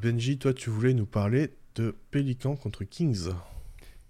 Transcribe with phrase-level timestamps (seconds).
[0.00, 3.30] Benji, toi, tu voulais nous parler de Pélican contre Kings.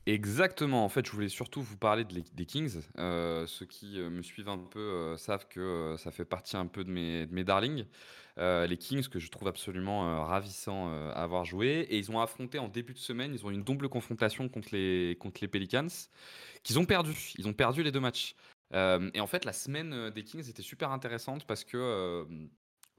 [0.05, 0.85] Exactement.
[0.85, 2.83] En fait, je voulais surtout vous parler de des Kings.
[2.99, 6.67] Euh, ceux qui euh, me suivent un peu euh, savent que ça fait partie un
[6.67, 7.87] peu de mes, de mes darlings.
[8.37, 11.87] les Kings que je trouve absolument ravissants à avoir joué.
[11.89, 14.69] Et ils ont affronté en début de semaine, ils ont eu une double confrontation contre
[14.73, 15.89] les, contre les Pelicans,
[16.65, 17.33] qu'ils ont perdu.
[17.39, 18.35] Ils ont perdu les deux matchs.
[18.75, 22.27] et en fait, la semaine des Kings était super intéressante parce que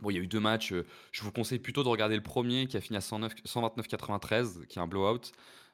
[0.02, 0.73] Bon, il y a eu deux matchs.
[1.12, 4.81] Je vous conseille plutôt de regarder le premier qui a fini à 129-93, qui est
[4.81, 5.31] un blowout.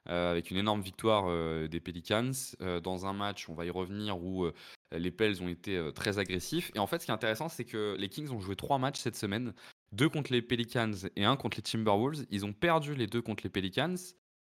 [0.07, 3.71] Euh, avec une énorme victoire euh, des Pelicans euh, dans un match, on va y
[3.71, 4.47] revenir, où
[4.91, 6.71] les Pels ont été très agressifs.
[6.75, 8.99] Et en fait, ce qui est intéressant, c'est que les Kings ont joué trois matchs
[8.99, 9.53] cette semaine,
[9.91, 12.25] deux contre les Pelicans et un contre les Timberwolves.
[12.29, 13.95] Ils ont perdu les deux contre les Pelicans,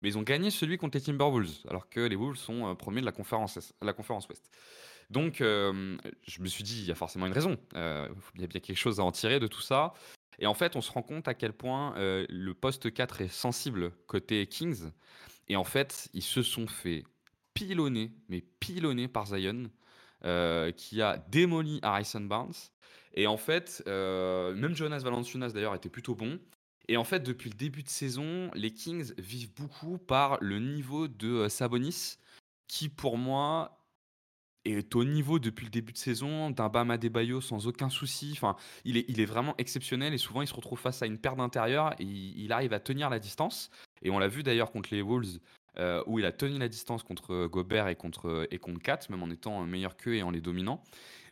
[0.01, 3.05] mais ils ont gagné celui contre les Timberwolves, alors que les Wolves sont premiers de
[3.05, 4.49] la conférence, la conférence Ouest.
[5.11, 7.57] Donc, je me suis dit, il y a forcément une raison.
[7.75, 9.93] il y a bien quelque chose à en tirer de tout ça.
[10.39, 13.91] Et en fait, on se rend compte à quel point le poste 4 est sensible
[14.07, 14.89] côté Kings.
[15.47, 17.03] Et en fait, ils se sont fait
[17.53, 19.69] pilonner, mais pilonner par Zion,
[20.23, 22.53] euh, qui a démoli Harrison Barnes.
[23.13, 26.39] Et en fait, euh, même Jonas Valanciunas d'ailleurs était plutôt bon.
[26.87, 31.07] Et en fait, depuis le début de saison, les Kings vivent beaucoup par le niveau
[31.07, 32.17] de euh, Sabonis,
[32.67, 33.80] qui pour moi
[34.65, 38.31] est au niveau depuis le début de saison d'un Bam Adebayo sans aucun souci.
[38.33, 41.17] Enfin, il est, il est vraiment exceptionnel et souvent il se retrouve face à une
[41.17, 43.69] paire d'intérieur il arrive à tenir la distance.
[44.01, 45.39] Et on l'a vu d'ailleurs contre les Wolves,
[45.77, 49.23] euh, où il a tenu la distance contre Gobert et contre, et contre Kat, même
[49.23, 50.83] en étant meilleur qu'eux et en les dominant.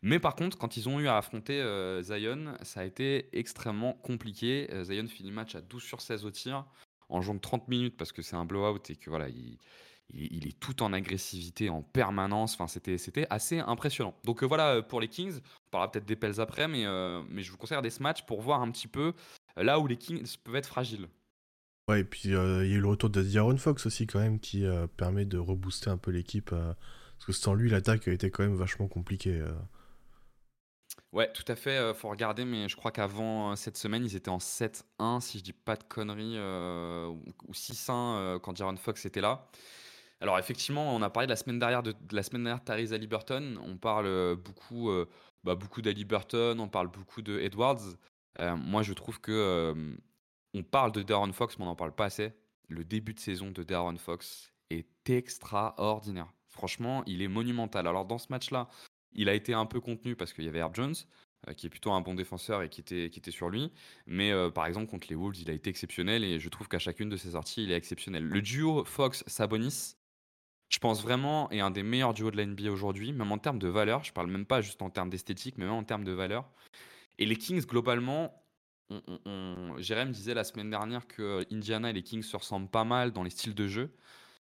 [0.02, 3.94] Mais par contre, quand ils ont eu à affronter euh, Zion, ça a été extrêmement
[3.94, 4.70] compliqué.
[4.72, 6.66] Euh, Zion finit le match à 12 sur 16 au tir,
[7.10, 9.58] en jouant 30 minutes parce que c'est un blowout et que voilà, il,
[10.14, 12.54] il, est tout en agressivité en permanence.
[12.56, 14.14] Enfin, c'était, c'était assez impressionnant.
[14.24, 15.38] Donc voilà pour les Kings.
[15.38, 16.86] On parlera peut-être des Pels après, mais,
[17.30, 19.14] mais je vous conseille de ce match pour voir un petit peu
[19.56, 21.08] là où les Kings peuvent être fragiles.
[21.90, 24.20] Ouais, et puis euh, il y a eu le retour de Diaron Fox aussi, quand
[24.20, 26.52] même, qui euh, permet de rebooster un peu l'équipe.
[26.54, 26.74] Euh,
[27.18, 29.44] parce que sans lui, l'attaque été quand même vachement compliquée.
[31.12, 31.94] Ouais, tout à fait.
[31.96, 35.52] faut regarder, mais je crois qu'avant cette semaine, ils étaient en 7-1, si je dis
[35.52, 39.50] pas de conneries, ou 6-1 quand Diaron Fox était là.
[40.22, 42.98] Alors effectivement, on a parlé de la semaine dernière de, la semaine dernière de Theresa
[42.98, 43.56] Liberton.
[43.66, 44.92] On parle beaucoup,
[45.44, 47.96] bah, beaucoup d'Ali Burton, on parle beaucoup de Edwards.
[48.38, 49.74] moi, je trouve que
[50.54, 52.34] on parle de Darren Fox, mais on n'en parle pas assez.
[52.68, 56.32] Le début de saison de Darren Fox est extraordinaire.
[56.48, 57.88] Franchement, il est monumental.
[57.88, 58.68] Alors dans ce match-là,
[59.14, 60.96] il a été un peu contenu parce qu'il y avait Herb Jones,
[61.48, 63.72] euh, qui est plutôt un bon défenseur et qui était, qui était sur lui.
[64.06, 66.80] Mais euh, par exemple, contre les Wolves, il a été exceptionnel et je trouve qu'à
[66.80, 68.24] chacune de ses sorties, il est exceptionnel.
[68.24, 69.96] Le duo Fox-Sabonis,
[70.70, 73.60] je pense vraiment, est un des meilleurs duos de la NBA aujourd'hui, même en termes
[73.60, 74.04] de valeur.
[74.04, 76.50] Je parle même pas juste en termes d'esthétique, mais même en termes de valeur.
[77.18, 78.34] Et les Kings, globalement,
[79.78, 83.24] Jérém disait la semaine dernière que Indiana et les Kings se ressemblent pas mal dans
[83.24, 83.92] les styles de jeu.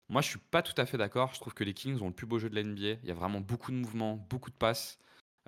[0.09, 1.33] Moi, je suis pas tout à fait d'accord.
[1.35, 3.01] Je trouve que les Kings ont le plus beau jeu de la NBA.
[3.03, 4.99] Il y a vraiment beaucoup de mouvements, beaucoup de passes.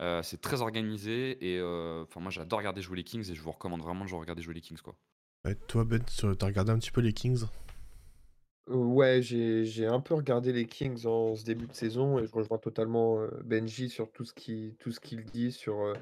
[0.01, 3.53] Euh, c'est très organisé et euh, moi j'adore regarder jouer les Kings et je vous
[3.53, 4.97] recommande vraiment de regarder jouer les Kings quoi.
[5.69, 6.03] toi Ben,
[6.39, 7.45] t'as regardé un petit peu les Kings?
[8.69, 12.59] Ouais, j'ai un peu regardé les Kings en ce début de saison et je rejoins
[12.59, 15.95] totalement Benji sur tout ce qu'il dit sur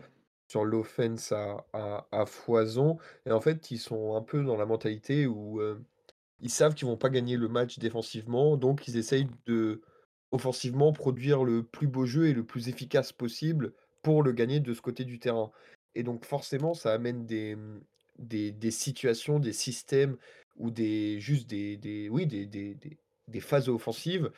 [0.47, 2.98] sur l'offense à, foison.
[3.25, 5.60] Et en fait, ils sont un peu dans la mentalité où
[6.41, 9.82] ils savent qu'ils vont pas gagner le match défensivement, donc ils essayent de
[10.32, 13.72] offensivement produire le plus beau jeu et le plus efficace possible
[14.03, 15.50] pour le gagner de ce côté du terrain.
[15.94, 17.81] Et donc forcément, ça amène des, mmh,
[18.19, 20.16] des, situations, des systèmes
[20.60, 22.76] ou des juste des, des oui des, des,
[23.28, 24.31] des phases offensives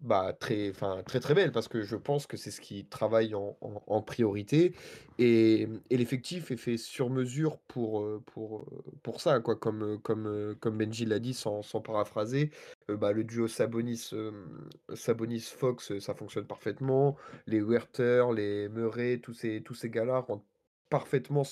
[0.00, 3.34] bah, très, enfin, très très belle parce que je pense que c'est ce qui travaille
[3.34, 4.72] en, priorité
[5.18, 8.66] et, et l'effectif est fait sur mesure pour, pour,
[9.02, 9.56] pour ça quoi.
[9.56, 12.52] Comme, comme, comme Benji l'a dit sans, sans paraphraser
[12.88, 14.10] bah, le duo Sabonis
[14.94, 17.16] Sabonis Fox ça fonctionne parfaitement.
[17.48, 20.24] Les Werther les Murray tous ces tous ces gars-là
[20.90, 21.42] parfaitement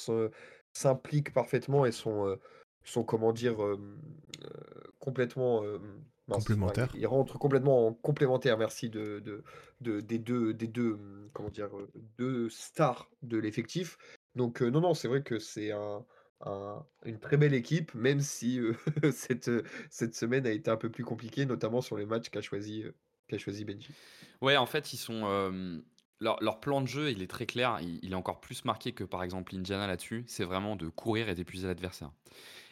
[0.72, 2.38] s'impliquent parfaitement et sont
[2.91, 3.56] sont comment dire
[4.99, 5.62] complètement
[6.35, 6.88] complémentaire.
[6.94, 9.23] il rentre complètement en complémentaire, merci, de,
[9.81, 13.99] de, des deux, des deux, hum, comment dire, euh, deux stars de l'effectif.
[14.35, 16.05] Donc euh, non, non, c'est vrai que c'est un,
[17.05, 18.75] une très belle équipe, même si euh,
[19.12, 19.50] cette,
[19.91, 22.85] cette semaine a été un peu plus compliquée, notamment sur les matchs qu'a choisi,
[23.29, 23.91] qu'a choisi Benji.
[24.43, 25.82] Ouais, en fait, ils sont.
[26.21, 27.79] Leur, plan de jeu, il est très clair.
[27.83, 30.25] Il, est encore plus marqué que par exemple Indiana là-dessus.
[30.27, 32.11] C'est vraiment de courir et d'épuiser l'adversaire.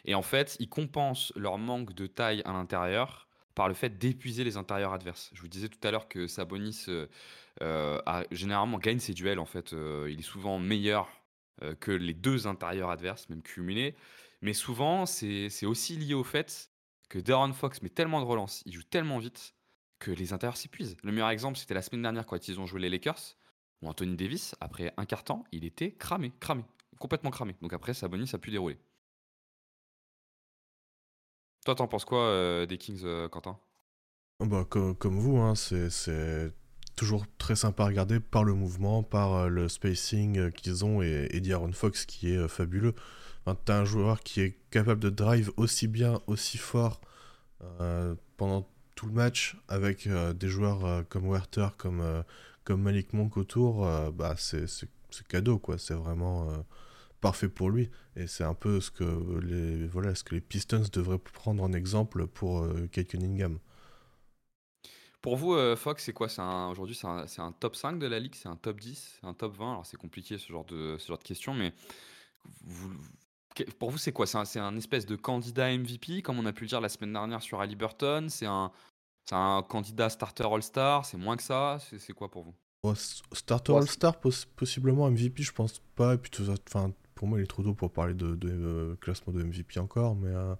[0.05, 4.43] Et en fait, ils compensent leur manque de taille à l'intérieur par le fait d'épuiser
[4.43, 5.31] les intérieurs adverses.
[5.33, 7.07] Je vous disais tout à l'heure que Sabonis euh,
[7.61, 8.01] euh,
[8.31, 9.39] généralement gagne ses duels.
[9.39, 11.09] En fait, euh, il est souvent meilleur
[11.79, 13.95] que les deux intérieurs adverses, même cumulés.
[14.41, 16.69] Mais souvent, c'est aussi lié au fait
[17.07, 19.54] que Darren Fox met tellement de relance, il joue tellement vite
[20.05, 20.97] que les intérieurs s'épuisent.
[21.03, 23.35] Le meilleur exemple, c'était la semaine dernière quand ils ont joué les Lakers,
[23.81, 26.63] où Anthony Davis, après un quart temps, il était cramé, cramé,
[26.99, 27.55] complètement cramé.
[27.61, 28.77] Donc après, Sabonis a pu dérouler.
[31.65, 33.57] Toi, t'en penses quoi euh, des Kings, euh, Quentin?
[34.39, 36.53] Bah, comme, vous, hein, c'est
[36.95, 41.29] toujours très sympa à regarder par le mouvement, par euh, le spacing qu'ils ont et,
[41.31, 42.93] et Aaron Fox qui est fabuleux.
[43.65, 47.01] T'as un joueur qui est capable de drive aussi bien, aussi fort
[48.37, 52.23] pendant tout le match avec des joueurs comme Werther, comme,
[52.63, 54.65] comme Malik Monk autour, bah c'est
[55.27, 55.77] cadeau quoi.
[55.77, 56.63] C'est vraiment
[57.25, 57.89] parfait pour lui.
[58.15, 61.73] Et c'est un peu ce que les, voilà, ce que les Pistons devraient prendre en
[61.73, 63.57] exemple pour euh, Kate Cunningham.
[65.23, 66.27] Pour vous, euh, Fox, c'est quoi?
[66.69, 68.35] Aujourd'hui, c'est un, un, top 5 de la ligue?
[68.35, 71.17] C'est un top 10 un top 20 Alors, c'est compliqué ce genre de, ce genre
[71.17, 71.73] de questions, mais
[72.63, 72.93] vous,
[73.79, 74.25] pour vous, c'est quoi?
[74.27, 77.13] C'est un, un, espèce de candidat MVP, comme on a pu le dire la semaine
[77.13, 78.71] dernière sur Ali Burton C'est un,
[79.31, 81.05] un candidat starter All-Star?
[81.05, 81.79] C'est moins que ça?
[81.79, 82.55] C'est quoi pour vous?
[82.93, 86.15] Starter All-Star, possiblement MVP, je pense pas.
[86.15, 86.31] Et puis,
[86.67, 90.15] enfin, pour moi, il est trop tôt pour parler de, euh, classement de MVP encore,
[90.15, 90.55] mais, euh,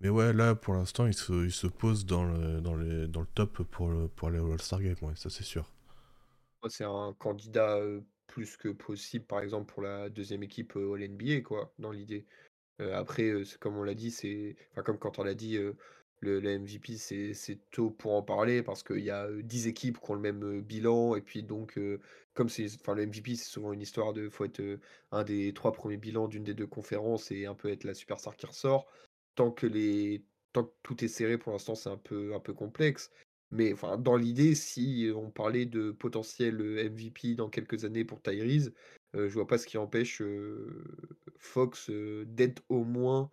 [0.00, 3.20] mais ouais, là, pour l'instant, il se, il se pose dans le, dans, les, dans
[3.20, 5.70] le top pour, le, pour aller au All-Star Game, ouais, ça c'est sûr.
[6.68, 11.42] C'est un candidat euh, plus que possible, par exemple, pour la deuxième équipe au NBA,
[11.42, 12.26] quoi, dans l'idée.
[12.80, 14.56] après, comme on l'a dit, c'est.
[14.72, 15.58] Enfin, comme quand on l'a dit,
[16.20, 20.14] le, MVP, c'est tôt pour en parler parce qu'il y a 10 équipes qui ont
[20.14, 21.14] le même bilan.
[21.16, 21.78] Et puis, donc,
[22.34, 22.66] comme c'est.
[22.80, 24.28] Enfin, le MVP, c'est souvent une histoire de.
[24.28, 24.62] faut être
[25.12, 28.36] un des trois premiers bilans d'une des deux conférences et un peu être la superstar
[28.36, 28.86] qui ressort.
[29.34, 32.54] Tant que, les, tant que tout est serré, pour l'instant, c'est un peu, un peu
[32.54, 33.10] complexe.
[33.54, 38.72] Mais enfin, dans l'idée, si on parlait de potentiel MVP dans quelques années pour Tyrese,
[39.14, 40.20] je vois pas ce qui empêche
[41.38, 43.30] Fox d'être au moins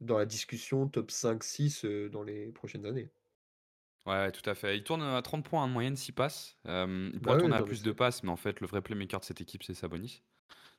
[0.00, 3.10] dans la discussion top 5-6 euh, dans les prochaines années.
[4.06, 4.76] Ouais, tout à fait.
[4.76, 6.56] Il tourne à 30 points en moyenne 6 passes.
[6.66, 9.24] Euh, il pourrait tourner à plus de passes, mais en fait, le vrai playmaker de
[9.24, 10.22] cette équipe, c'est Sabonis.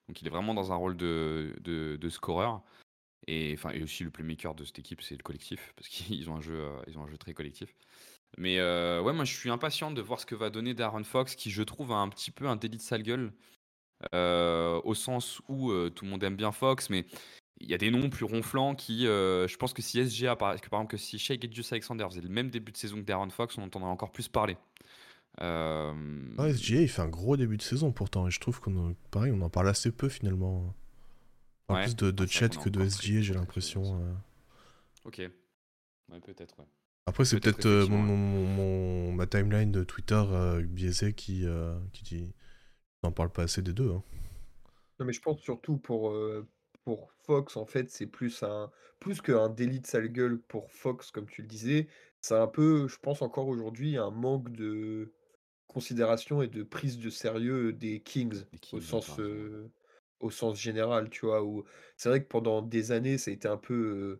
[0.08, 2.64] Donc il est vraiment dans un rôle de, de, scoreur.
[3.28, 6.38] Et, enfin, et aussi le playmaker de cette équipe, c'est le collectif, parce qu'ils ont,
[6.38, 7.76] un jeu, euh, ils ont un jeu très collectif.
[8.38, 11.52] Mais ouais, moi je suis impatient de voir ce que va donner Darren Fox, qui
[11.52, 13.34] je trouve a un petit peu un délit de sale gueule.
[14.14, 17.06] au sens où tout le monde aime bien Fox, mais
[17.62, 20.60] il y a des noms plus ronflants qui, euh, je pense que si SGA, par,
[20.60, 23.02] que par exemple, que si Shea Gilgeous Alexander faisait le même début de saison que
[23.02, 24.58] Darren Fox, on entendrait encore plus parler.
[25.42, 25.94] Euh...
[26.38, 29.42] SGA, il fait un gros début de saison pourtant, et je trouve qu'on pareil, on
[29.42, 30.74] en parle assez peu finalement.
[31.68, 34.02] En plus de, de chat que de SGA, j'ai l'impression.
[34.02, 34.14] Euh.
[35.06, 35.18] Ok.
[35.20, 36.66] Ouais, peut-être, ouais.
[37.10, 40.24] Après, c'est peut-être euh, mon, ma timeline de Twitter
[40.64, 41.46] biaisée qui,
[41.92, 42.34] qui dit.
[43.02, 43.90] On n'en parle pas assez des deux.
[43.90, 44.04] Hein.
[45.00, 46.14] Non, mais je pense surtout pour
[46.84, 48.70] pour Fox, en fait, c'est plus un
[49.00, 51.88] plus qu'un délit de sale gueule pour Fox, comme tu le disais.
[52.22, 55.14] C'est un peu, je pense encore aujourd'hui, un manque de
[55.68, 59.20] considération et de prise de sérieux des Kings, au sens,
[60.20, 61.44] au sens général, tu vois.
[61.44, 61.64] Où
[61.98, 64.20] c'est vrai que pendant des années, ça a été un peu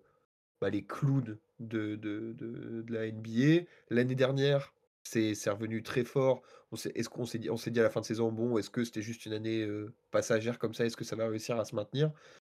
[0.60, 3.66] bah, les clowns de, de, de, de la NBA.
[3.90, 4.74] L'année dernière,
[5.04, 6.42] c'est revenu très fort.
[6.72, 8.84] On est-ce qu'on s'est dit, s'est dit à la fin de saison, bon, est-ce que
[8.84, 9.68] c'était juste une année
[10.12, 10.86] passagère comme ça?
[10.86, 12.12] Est-ce que ça va réussir à se maintenir?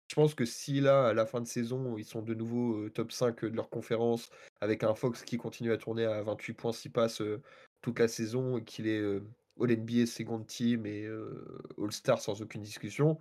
[0.09, 3.13] Je pense que si là, à la fin de saison, ils sont de nouveau top
[3.13, 4.29] 5 de leur conférence,
[4.61, 7.23] avec un Fox qui continue à tourner à 28 points s'il passe
[7.81, 9.03] toute la saison, et qu'il est
[9.59, 11.09] All-NBA second team et
[11.79, 13.19] All-Star sans aucune discussion,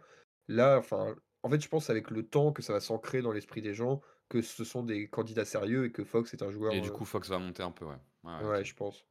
[0.49, 3.61] là, enfin, en fait, je pense avec le temps que ça va s'ancrer dans l'esprit
[3.61, 6.73] des gens que ce sont des candidats sérieux et que Fox est un joueur.
[6.73, 8.43] Et du coup, Fox va monter un peu, ouais.
[8.43, 9.05] Ouais, je pense.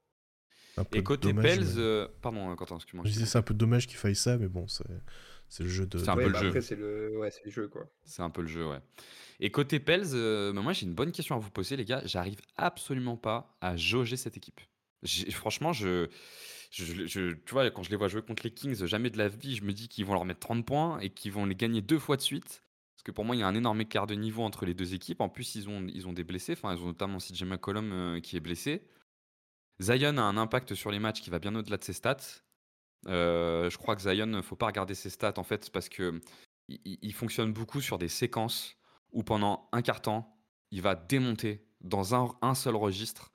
[0.94, 3.04] Et côté Pels, pardon, Quentin, excuse-moi.
[3.06, 4.84] Je disais, c'est un peu dommage qu'il faille ça, mais bon, c'est.
[5.50, 5.98] C'est le jeu de.
[5.98, 6.60] C'est un peu le jeu.
[6.60, 7.18] c'est le...
[7.18, 7.84] Ouais, le jeu, quoi.
[8.04, 8.78] C'est un peu le jeu, ouais.
[9.40, 12.02] Et côté Pels, euh, bah, moi j'ai une bonne question à vous poser, les gars.
[12.04, 14.60] J'arrive absolument pas à jauger cette équipe.
[15.32, 16.08] Franchement, je,
[16.70, 19.56] je, tu vois, quand je les vois jouer contre les Kings, jamais de la vie,
[19.56, 21.98] je me dis qu'ils vont leur mettre 30 points et qu'ils vont les gagner deux
[21.98, 22.62] fois de suite.
[23.00, 24.92] Parce que pour moi, il y a un énorme écart de niveau entre les deux
[24.92, 25.22] équipes.
[25.22, 26.52] En plus, ils ont, ils ont des blessés.
[26.52, 28.86] Enfin, ils ont notamment CJ McCollum euh, qui est blessé.
[29.80, 32.42] Zion a un impact sur les matchs qui va bien au-delà de ses stats.
[33.06, 36.20] Euh, je crois que Zion, ne faut pas regarder ses stats en fait parce que
[36.68, 38.76] il, fonctionne beaucoup sur des séquences
[39.12, 40.36] où pendant un quart temps,
[40.70, 43.32] il va démonter dans un, seul registre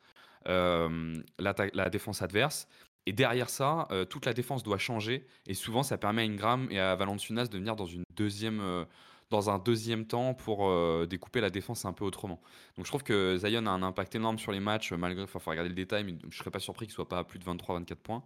[0.48, 2.68] euh, la, défense adverse.
[3.08, 5.26] Et derrière ça, euh, toute la défense doit changer.
[5.48, 8.86] Et souvent, ça permet à Ingram et à Valanciunas de venir dans, une deuxième,
[9.36, 10.70] dans un deuxième temps pour
[11.08, 12.42] découper la défense un peu autrement.
[12.78, 15.40] Donc je trouve que Zion a un impact énorme sur les matchs, malgré, il faut
[15.50, 17.96] regarder le détail, mais je serais pas surpris qu'il soit pas à plus de 23-24
[17.96, 18.24] points.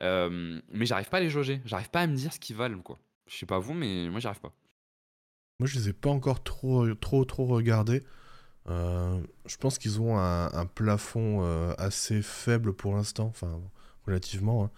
[0.00, 1.60] Euh, mais j'arrive pas à les jauger.
[1.64, 2.98] J'arrive pas à me dire ce qu'ils valent, quoi.
[3.26, 4.52] Je sais pas vous, mais moi, j'arrive pas.
[5.58, 8.02] Moi, je les ai pas encore trop, trop, trop regardés.
[8.68, 13.60] Euh, je pense qu'ils ont un, plafond euh, assez faible pour l'instant, enfin
[14.06, 14.70] relativement, hein,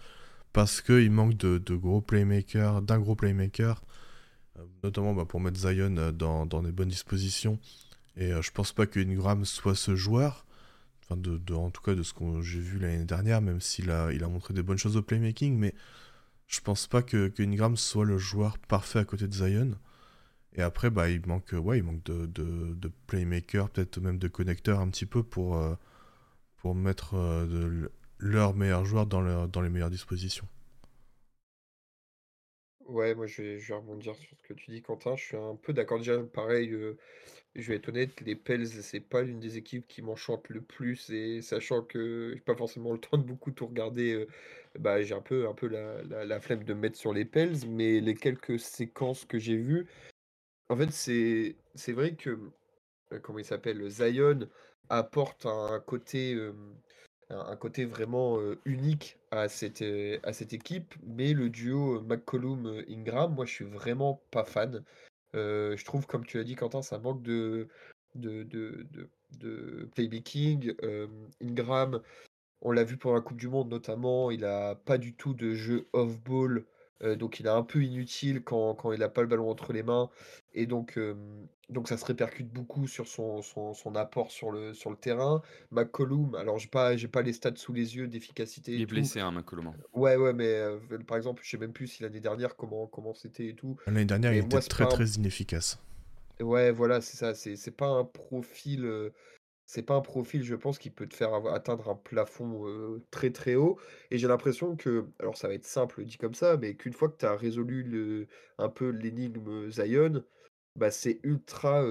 [0.53, 3.94] parce qu'il manque de, gros playmakers, d'un gros playmaker, euh,
[4.83, 7.59] notamment bah, pour mettre Zion dans, dans, des bonnes dispositions.
[8.17, 10.45] Et je pense pas que Ingram soit ce joueur,
[11.03, 14.09] enfin de, en tout cas de ce que j'ai vu l'année dernière, même s'il a,
[14.27, 15.73] montré des bonnes choses au playmaking, mais
[16.47, 19.77] je pense pas que, Ingram soit le joueur parfait à côté de Zion.
[20.53, 24.79] Et après, bah, il manque, ouais, il manque de, de, playmaker, peut-être même de connecteurs
[24.79, 25.75] un petit peu pour, euh,
[26.73, 30.47] mettre euh, leurs meilleurs joueurs dans, dans les meilleures dispositions.
[32.85, 35.15] Ouais, moi je vais, rebondir sur ce que tu dis, Quentin.
[35.15, 35.97] Je suis un peu d'accord.
[35.97, 36.97] Déjà, pareil, euh,
[37.55, 41.09] je vais être honnête, les Pels, c'est pas l'une des équipes qui m'enchante le plus.
[41.09, 44.27] Et sachant que j'ai pas forcément le temps de beaucoup tout regarder,
[44.79, 47.25] bah, j'ai un peu, un peu la, la, la flemme de me mettre sur les
[47.25, 47.67] Pels.
[47.67, 49.87] Mais les quelques séquences que j'ai vues,
[50.69, 52.39] en fait, c'est c'est vrai que,
[53.13, 53.89] euh, comment il s'appelle?
[53.89, 54.49] Zion
[54.89, 56.37] apporte un côté,
[57.29, 59.83] un côté vraiment, unique à cette,
[60.23, 64.83] à cette équipe, mais le duo, McCollum, Ingram, moi, je suis vraiment pas fan.
[65.33, 67.67] je trouve, comme tu l'as dit, Quentin, ça manque de
[68.15, 68.87] de de
[69.39, 70.73] de playmaking.
[71.41, 72.01] Ingram,
[72.61, 75.53] on l'a vu pour la coupe du monde notamment, il a pas du tout de
[75.53, 76.65] jeu off ball.
[77.03, 79.83] Euh, donc il est un peu inutile quand, il n'a pas le ballon entre les
[79.83, 80.09] mains.
[80.53, 80.99] Et donc,
[81.69, 85.41] donc ça se répercute beaucoup sur son, son, apport sur le, sur le terrain.
[85.71, 88.73] McCollum, alors j'ai pas, j'ai pas les stats sous les yeux d'efficacité.
[88.73, 89.67] Il est blessé, hein, McCollum.
[89.67, 89.75] Hein.
[89.93, 90.61] Ouais, ouais, mais
[91.05, 93.77] par exemple, je sais même plus si l'année dernière, comment, comment c'était et tout.
[93.85, 95.79] L'année dernière, il était très, très inefficace.
[96.39, 97.33] Ouais, voilà, c'est ça.
[97.33, 99.11] C'est, c'est pas un profil
[99.65, 103.55] c'est pas un profil, je pense, qui peut te faire atteindre un plafond très très
[103.55, 103.79] haut.
[104.11, 107.09] Et j'ai l'impression que, alors ça va être simple dit comme ça, mais qu'une fois
[107.09, 110.23] que tu as résolu un peu l'énigme Zion,
[110.75, 111.83] bah c'est ultra,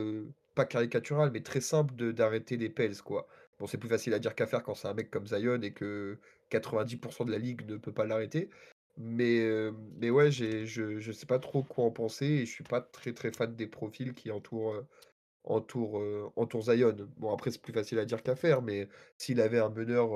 [0.54, 3.26] pas caricatural, mais très simple d'arrêter les Pels, quoi.
[3.58, 5.72] Bon, c'est plus facile à dire qu'à faire quand c'est un mec comme Zion et
[5.72, 6.18] que
[6.50, 8.50] 90% de la ligue ne peut pas l'arrêter.
[8.96, 9.44] Mais,
[9.98, 13.12] mais ouais, je, je sais pas trop quoi en penser et je suis pas très
[13.12, 14.76] très fan des profils qui entourent
[15.46, 16.96] euh, entoure Zion.
[17.18, 20.10] Bon, après, c'est plus facile à dire qu'à faire, mais s'il avait un meneur,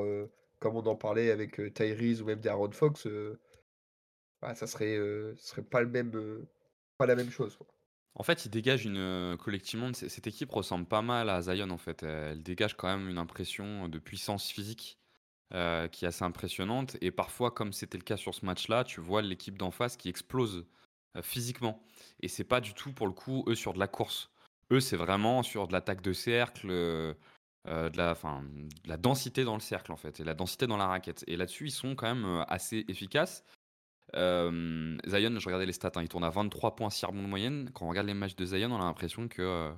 [0.58, 3.06] comme on en parlait avec euh, Tyrese ou même Darren Fox,
[4.40, 4.96] bah, ça serait,
[5.36, 6.46] serait pas, le même,
[6.96, 7.58] pas la même chose.
[8.14, 12.02] En fait, il dégage une collectivement, cette équipe ressemble pas mal à Zion en fait.
[12.02, 14.98] Elle dégage quand même une impression de puissance physique
[15.50, 16.96] qui est assez impressionnante.
[17.00, 20.08] Et parfois, comme c'était le cas sur ce match-là, tu vois l'équipe d'en face qui
[20.08, 20.66] explose
[21.22, 21.80] physiquement.
[22.20, 24.30] Et c'est pas du tout pour le coup eux sur de la course.
[24.70, 27.14] Eux, c'est vraiment sur de l'attaque de cercle, euh,
[27.66, 28.16] euh, de, la,
[28.84, 31.24] la densité dans le cercle, en fait, et la densité dans la raquette.
[31.26, 33.44] Et là-dessus, ils sont quand même euh, assez efficaces.
[34.14, 37.70] Zion, je regardais les stats, hein, il tourne à 23 points, 6 rebonds de moyenne.
[37.72, 39.72] Quand on regarde les matchs de Zion, on a l'impression que.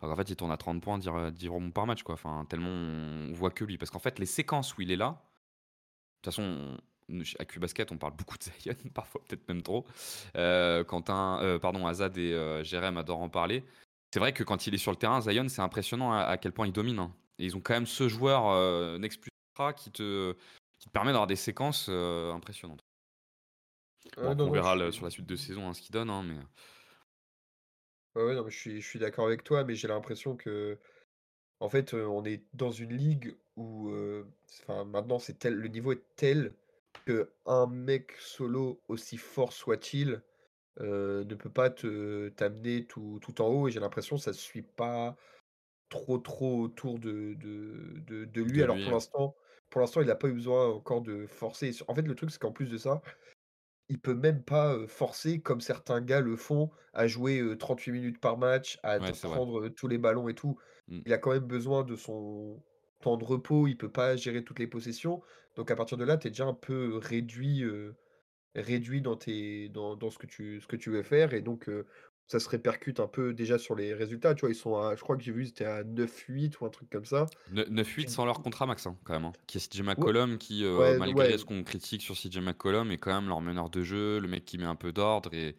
[0.00, 2.14] en fait, il tourne à 30 points, 10, rebonds par match, quoi.
[2.14, 3.78] Enfin, tellement on voit que lui.
[3.78, 6.78] Parce qu'en fait, les séquences où il est là, de toute façon,
[7.38, 9.86] à Q-Basket, on parle beaucoup de Zion, parfois peut-être même trop.
[10.34, 13.64] Quentin, pardon, Azad et Jérém adorent en parler.
[14.12, 16.66] C'est vrai que quand il est sur le terrain, Zion, c'est impressionnant à, quel point
[16.66, 16.98] il domine.
[16.98, 17.14] Hein.
[17.38, 19.30] Et ils ont quand même ce joueur euh, Next Plus
[19.76, 20.32] qui te,
[20.78, 22.84] qui te permet d'avoir des séquences euh, impressionnantes.
[24.16, 26.10] on verra sur la suite de saison hein, ce qu'il donne.
[26.10, 26.38] Hein, mais...
[28.22, 30.78] Ouais, non, mais je suis, je suis d'accord avec toi, mais j'ai l'impression que,
[31.60, 33.92] en fait, euh, on est dans une ligue où,
[34.62, 36.54] enfin, maintenant, c'est tel, le niveau est tel
[37.04, 40.22] que un mec solo, aussi fort soit-il,
[40.80, 44.36] ne peut pas te t'amener tout, tout en haut et j'ai l'impression que ça ne
[44.36, 45.16] suit pas
[45.88, 48.62] trop trop autour de, de, de, lui.
[48.62, 49.34] Alors pour l'instant,
[49.70, 51.72] pour l'instant, il n'a pas eu besoin encore de forcer.
[51.88, 53.00] En fait, le truc, c'est qu'en plus de ça,
[53.88, 58.36] il peut même pas forcer comme certains gars le font à jouer 38 minutes par
[58.36, 60.58] match, à prendre tous les ballons et tout.
[60.88, 61.00] Mmh.
[61.06, 62.62] Il a quand même besoin de son
[63.00, 65.22] temps de repos, il peut pas gérer toutes les possessions.
[65.56, 67.64] Donc à partir de là, tu es déjà un peu réduit
[68.60, 71.34] réduit dans, tes, dans, dans ce, que tu, ce que tu veux faire.
[71.34, 71.68] Et donc,
[72.28, 74.34] ça se répercute un peu déjà sur les résultats.
[74.34, 76.68] Tu vois, ils sont à, je crois que j'ai vu, c'était à 9-8 ou un
[76.68, 77.26] truc comme ça.
[77.54, 79.24] 9-8 sans leur contrat max, hein, quand même.
[79.24, 79.32] Hein.
[79.46, 80.64] Qui est CJ McCollum, qui,
[80.98, 84.28] malgré ce qu'on critique sur CJ McCollum, est quand même leur meneur de jeu, le
[84.28, 85.32] mec qui met un peu d'ordre.
[85.32, 85.56] Et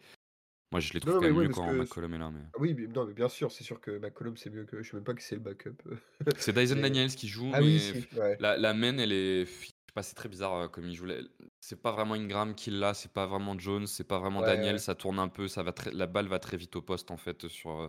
[0.70, 2.30] moi, je les trouve quand même mieux quand McCollum est là.
[2.32, 2.42] Mais...
[2.60, 4.80] Oui, non, mais bien sûr, c'est sûr que McCollum, c'est mieux que.
[4.80, 5.76] Je sais même pas qui c'est le backup.
[6.38, 8.06] c'est Dyson Daniels qui joue, ah, mais oui,
[8.38, 9.44] la, la main, elle est
[9.92, 11.06] pas, c'est très bizarre euh, comme il joue.
[11.60, 14.80] C'est pas vraiment Ingram qui l'a, c'est pas vraiment Jones, c'est pas vraiment Daniel.
[14.80, 17.16] Ça tourne un peu, ça va très, la balle va très vite au poste en
[17.16, 17.88] fait sur euh,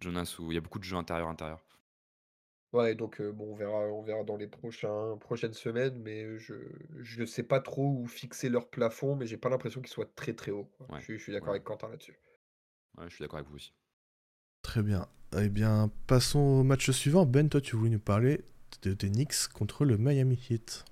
[0.00, 1.64] Jonas où il y a beaucoup de jeux intérieur intérieur.
[2.72, 6.54] Ouais, donc euh, bon, on verra, on verra dans les prochains, prochaines semaines, mais je
[7.00, 10.32] je sais pas trop où fixer leur plafond, mais j'ai pas l'impression qu'ils soient très
[10.32, 10.70] très haut.
[11.00, 12.18] je, suis d'accord avec Quentin là-dessus.
[12.96, 13.74] Ouais, je suis d'accord avec vous aussi.
[14.62, 15.06] Très bien.
[15.38, 17.26] Eh bien, passons au match suivant.
[17.26, 18.44] Ben, toi, tu voulais nous parler
[18.82, 20.84] de tes Knicks contre le Miami Heat.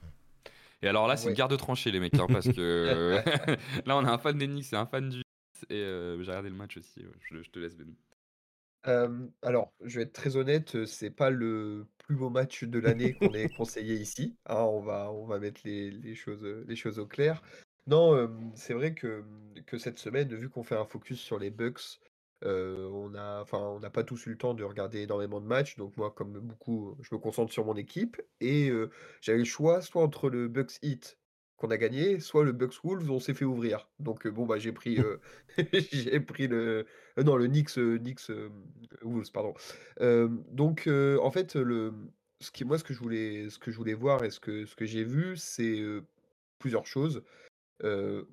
[0.83, 3.21] Et alors là, c'est une garde tranchée, les mecs, hein, parce que
[3.87, 5.23] là, on a un fan des Knicks et un fan du.
[5.69, 7.05] Et euh, j'ai regardé le match aussi.
[7.31, 12.17] Je, je te laisse, Ben alors, je vais être très honnête, c'est pas le plus
[12.17, 16.15] beau match de l'année qu'on ait conseillé ici, hein, on va on va mettre les
[16.15, 17.43] choses, les choses au clair.
[17.87, 19.25] Non, c'est vrai que,
[19.67, 22.01] que cette semaine, vu qu'on fait un focus sur les Bucks,
[22.43, 26.11] on enfin, n'a pas tous eu le temps de regarder énormément de matchs, donc moi,
[26.11, 28.71] comme beaucoup, je me concentre sur mon équipe et
[29.21, 31.19] j'avais le choix soit entre le Bucks Heat
[31.57, 33.91] qu'on a gagné, soit le Bucks Wolves, on s'est fait ouvrir.
[33.99, 34.97] Donc bon bah j'ai pris
[35.93, 36.87] j'ai pris le
[37.23, 38.31] non le Knicks Knicks
[39.03, 39.55] Wolves pardon.
[40.51, 41.93] donc en fait le
[42.41, 44.65] ce qui moi ce que je voulais ce que je voulais voir et ce que
[44.65, 45.83] ce que j'ai vu c'est
[46.59, 47.23] plusieurs choses.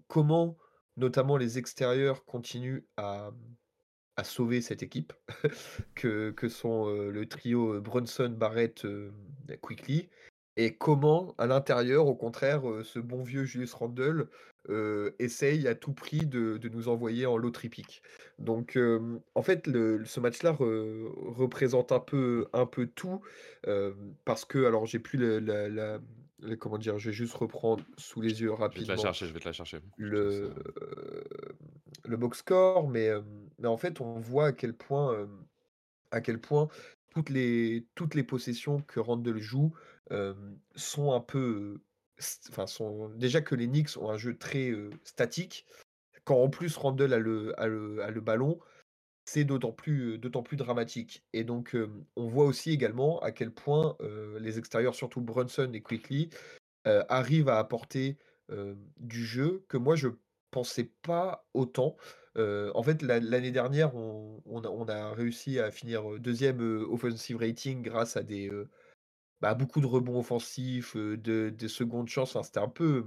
[0.08, 0.58] comment
[0.96, 3.32] notamment les extérieurs continuent à
[4.18, 5.14] à sauver cette équipe
[5.96, 8.86] que, que sont le trio Brunson, Barrett,
[9.62, 10.10] Quickly
[10.60, 14.28] et comment, à l'intérieur, au contraire, ce bon vieux Julius Randle
[15.20, 18.02] essaye à tout prix de, nous envoyer en lot tripique.
[18.40, 18.78] Donc,
[19.36, 23.22] en fait, le, ce match-là représente un peu, un peu tout,
[24.26, 26.00] parce que, alors, j'ai plus la,
[26.60, 28.86] comment dire, je vais juste reprendre sous les yeux rapidement.
[28.86, 29.80] Je vais te la chercher, je vais te la chercher.
[29.98, 30.54] Le,
[32.06, 33.10] le box score, mais,
[33.60, 35.28] mais en fait, on voit à quel point,
[36.12, 36.68] à quel point
[37.14, 39.74] toutes les, toutes les possessions que Randle joue
[40.76, 41.82] sont un peu.
[42.50, 45.66] Enfin, sont, déjà que les Knicks ont un jeu très statique,
[46.28, 48.60] quand en plus Randle a le, a le, ballon,
[49.28, 50.18] c'est d'autant plus,
[50.54, 51.26] dramatique.
[51.34, 51.76] Et donc,
[52.16, 53.98] on voit aussi également à quel point
[54.40, 56.30] les extérieurs, surtout Brunson et Quickly,
[56.86, 58.18] arrivent à apporter
[58.98, 60.08] du jeu que moi je
[60.50, 61.98] pensais pas autant.
[62.38, 68.50] en fait, l'année dernière, on, a, réussi à finir deuxième offensive rating grâce à des,
[69.42, 72.38] bah, beaucoup de rebonds offensifs, de, secondes chances.
[72.44, 73.06] c'était un peu,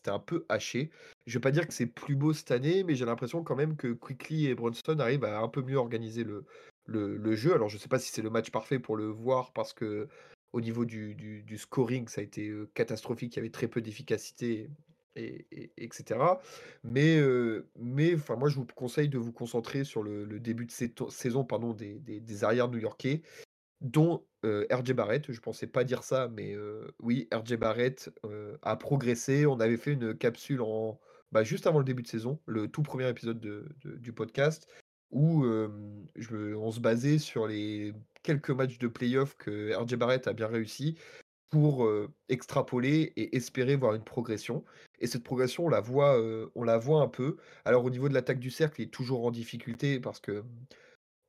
[0.00, 0.90] c'était un peu haché.
[1.26, 3.76] Je vais pas dire que c'est plus beau cette année, mais j'ai l'impression quand même
[3.76, 7.52] que Quickly et Brunson arrivent à un peu mieux organiser le, jeu.
[7.54, 10.08] Alors, je sais pas si c'est le match parfait pour le voir parce que
[10.52, 13.34] au niveau du, scoring, ça a été catastrophique.
[13.34, 14.70] Il y avait très peu d'efficacité
[15.16, 16.18] et, etc.
[16.82, 17.20] Mais,
[17.78, 20.72] mais enfin, moi, je vous conseille de vous concentrer sur le, début de
[21.10, 23.20] saison pardon, des, des, arrières new-yorkais,
[23.80, 25.30] dont RJ Barrett.
[25.30, 26.56] Je pensais pas dire ça, mais
[26.98, 28.10] oui, RJ Barrett
[28.62, 29.46] a progressé.
[29.46, 30.98] On avait fait une capsule en,
[31.32, 34.66] bah, juste avant le début de saison, le tout premier épisode de, du podcast,
[35.10, 40.46] où on se basait sur les quelques matchs de playoff que RJ Barrett a bien
[40.46, 40.96] réussi
[41.50, 41.90] pour
[42.28, 44.64] extrapoler et espérer voir une progression.
[45.00, 46.20] Et cette progression, on la voit,
[46.54, 47.36] on la voit un peu.
[47.64, 50.44] Alors au niveau de l'attaque du cercle, il est toujours en difficulté parce que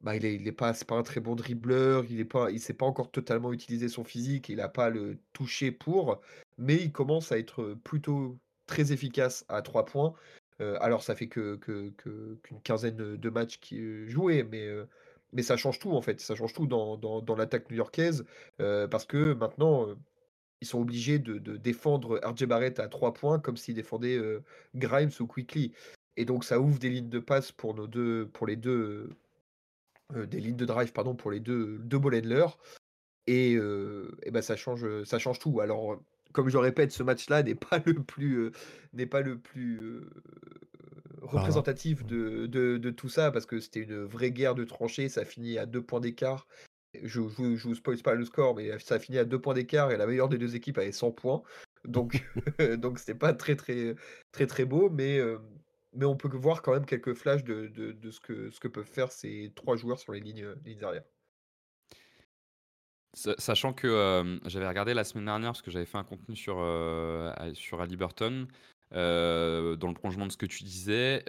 [0.01, 2.85] bah, il est, il est pas, pas un très bon dribbleur, il il sait pas
[2.85, 6.21] encore totalement utiliser son physique, il n'a pas le toucher pour,
[6.57, 10.13] mais il commence à être plutôt très efficace à trois points.
[10.59, 14.67] alors ça fait que, qu'une quinzaine de matchs qui joués, mais
[15.33, 18.25] mais ça change tout en fait, ça change tout dans, dans, dans l'attaque new-yorkaise
[18.57, 19.87] parce que maintenant
[20.61, 24.19] ils sont obligés de, défendre RJ Barrett à trois points comme s'ils défendaient
[24.75, 25.73] Grimes ou Quickly.
[26.17, 29.09] Et donc ça ouvre des lignes de passe pour nos deux, pour les deux,
[30.15, 31.99] des lignes de drive pardon pour les deux deux
[33.27, 35.61] Et, et ben ça change, ça change tout.
[35.61, 36.01] Alors
[36.33, 38.51] comme je le répète, ce match-là n'est pas le plus
[38.93, 40.01] n'est pas le plus
[41.21, 45.07] représentatif de, de, de, tout ça parce que c'était une vraie guerre de tranchées.
[45.07, 46.47] Ça finit à deux points d'écart
[47.03, 49.53] je, je, je vous spoil pas le score, mais ça a fini à deux points
[49.53, 51.41] d'écart et la meilleure des deux équipes avait 100 points.
[51.85, 52.23] Donc,
[52.77, 53.95] donc c'était pas très très
[54.31, 55.19] très très beau, mais
[55.93, 58.85] mais on peut voir quand même quelques flashs de, de, ce que ce que peuvent
[58.85, 61.03] faire ces trois joueurs sur les lignes, lignes arrière.
[63.13, 66.65] Sachant que j'avais regardé la semaine dernière parce que j'avais fait un contenu sur,
[67.53, 68.47] sur Aliburton,
[68.91, 68.97] dans
[69.87, 71.25] le prolongement de ce que tu disais,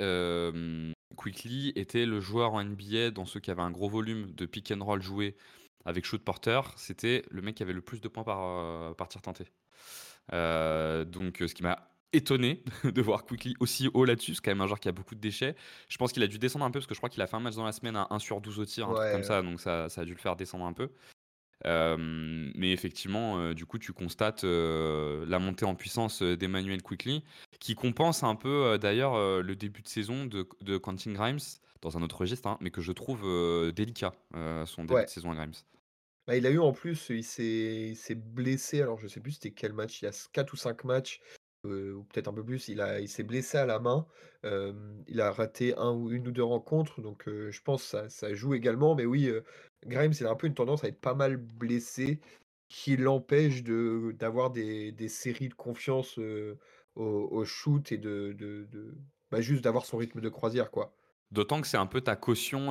[1.17, 4.73] Quickly était le joueur en NBA dans ceux qui avaient un gros volume de pick
[4.73, 5.37] and roll joué
[5.85, 6.61] avec shoot porter.
[6.77, 9.47] C'était le mec qui avait le plus de points par, euh, tir tenté.
[10.33, 14.35] Euh, donc, euh, ce qui m'a étonné de voir Quickly aussi haut là-dessus.
[14.35, 15.55] C'est quand même un joueur qui a beaucoup de déchets.
[15.89, 17.37] Je pense qu'il a dû descendre un peu parce que je crois qu'il a fait
[17.37, 19.43] un match dans la semaine à 1 sur 12 au tir, un truc comme ça.
[19.43, 20.91] Donc, ça, ça, a dû le faire descendre un peu
[21.65, 27.23] mais effectivement, du coup, tu constates la montée en puissance d'Emmanuel Quickly,
[27.61, 31.39] qui compense un peu d'ailleurs le début de saison de, de Quentin Grimes,
[31.81, 33.23] dans un autre registre, hein, mais que je trouve
[33.73, 34.13] délicat,
[34.67, 35.55] son début de saison à Grimes.
[36.27, 39.73] Bah, il a eu en plus, il s'est blessé, alors je sais plus c'était quel
[39.73, 41.21] match, il y a 4 ou 5 matchs,
[41.65, 42.69] ou peut-être un peu plus.
[42.69, 44.07] Il il s'est blessé à la main.
[44.45, 48.55] il a raté un ou une ou deux rencontres, donc je pense ça ça joue
[48.55, 48.95] également.
[48.95, 49.31] Mais oui,
[49.87, 52.21] Grimes, il a un peu une tendance à être pas mal blessé,
[52.69, 56.19] qui l'empêche de d'avoir des des séries de confiance,
[56.97, 58.95] au shoot et de de
[59.31, 60.95] bah, juste d'avoir son rythme de croisière, quoi.
[61.31, 62.67] D'autant que c'est un peu ta caution,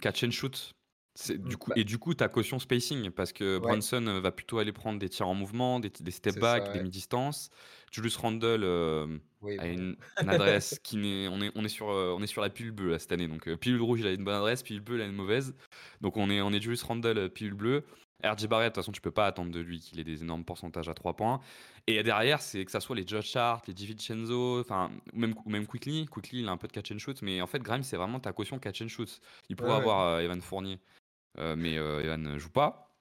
[0.00, 0.72] catch and shoot.
[1.14, 4.32] C'est du mmh, coup bah et du coup, ta caution spacing parce que Brunson, va
[4.32, 7.50] plutôt aller prendre des tirs en mouvement, des des step back, des mi-distance.
[7.90, 12.40] Julius Randle, a une adresse qui n'est on est on est sur, on est sur
[12.40, 14.96] la pilule bleue cette année donc pilule rouge, il a une bonne adresse, pilule bleue,
[14.96, 15.54] il a une mauvaise.
[16.00, 17.84] Donc on est on est Julius Randle, pilule bleue.
[18.24, 20.44] RJ Barrett, de toute façon, tu peux pas attendre de lui qu'il ait des énormes
[20.44, 21.40] pourcentages à 3 points.
[21.86, 25.50] Et derrière, c'est que ça soit les Josh Hart, les DiVincenzo, enfin, ou même, ou
[25.50, 26.06] même Quickly.
[26.06, 28.20] Quickly, il a un peu de catch and shoot, mais en fait, Grimes, c'est vraiment
[28.20, 29.20] ta caution catch and shoot.
[29.48, 31.01] Il pourrait avoir euh, Evan Fournier, euh,
[31.38, 32.94] mais euh, Evan ne joue pas.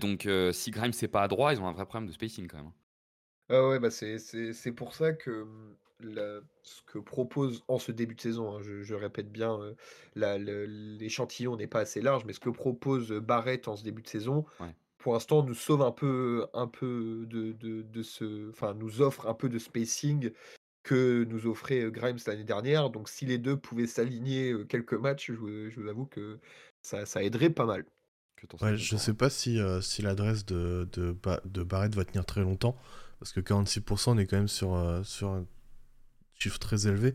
[0.00, 2.58] donc, si Grimes, c'est pas à droit, ils ont un vrai problème de spacing quand
[2.58, 2.66] même.
[2.66, 2.74] Hein.
[3.48, 8.20] Ah ouais, bah c'est pour ça que mmh, ce que propose en ce début de
[8.20, 9.58] saison, hein, je, répète bien,
[10.14, 14.46] l'échantillon n'est pas assez large, mais ce que propose Barrett en ce début de saison,
[15.02, 19.34] pour l'instant, nous sauve un peu, un peu de, de, ce, enfin, nous offre un
[19.34, 20.30] peu de spacing
[20.82, 22.90] que nous offrait Grimes l'année dernière.
[22.90, 26.38] Donc, si les deux pouvaient s'aligner quelques matchs, je, vous avoue que
[26.80, 27.84] ça, ça aiderait pas mal.
[28.60, 32.76] Ouais, je sais pas si, si l'adresse de, de, de Barrett va tenir très longtemps.
[33.22, 35.46] Parce que 46%, on est quand même sur, euh, sur un
[36.34, 37.14] chiffre très élevé.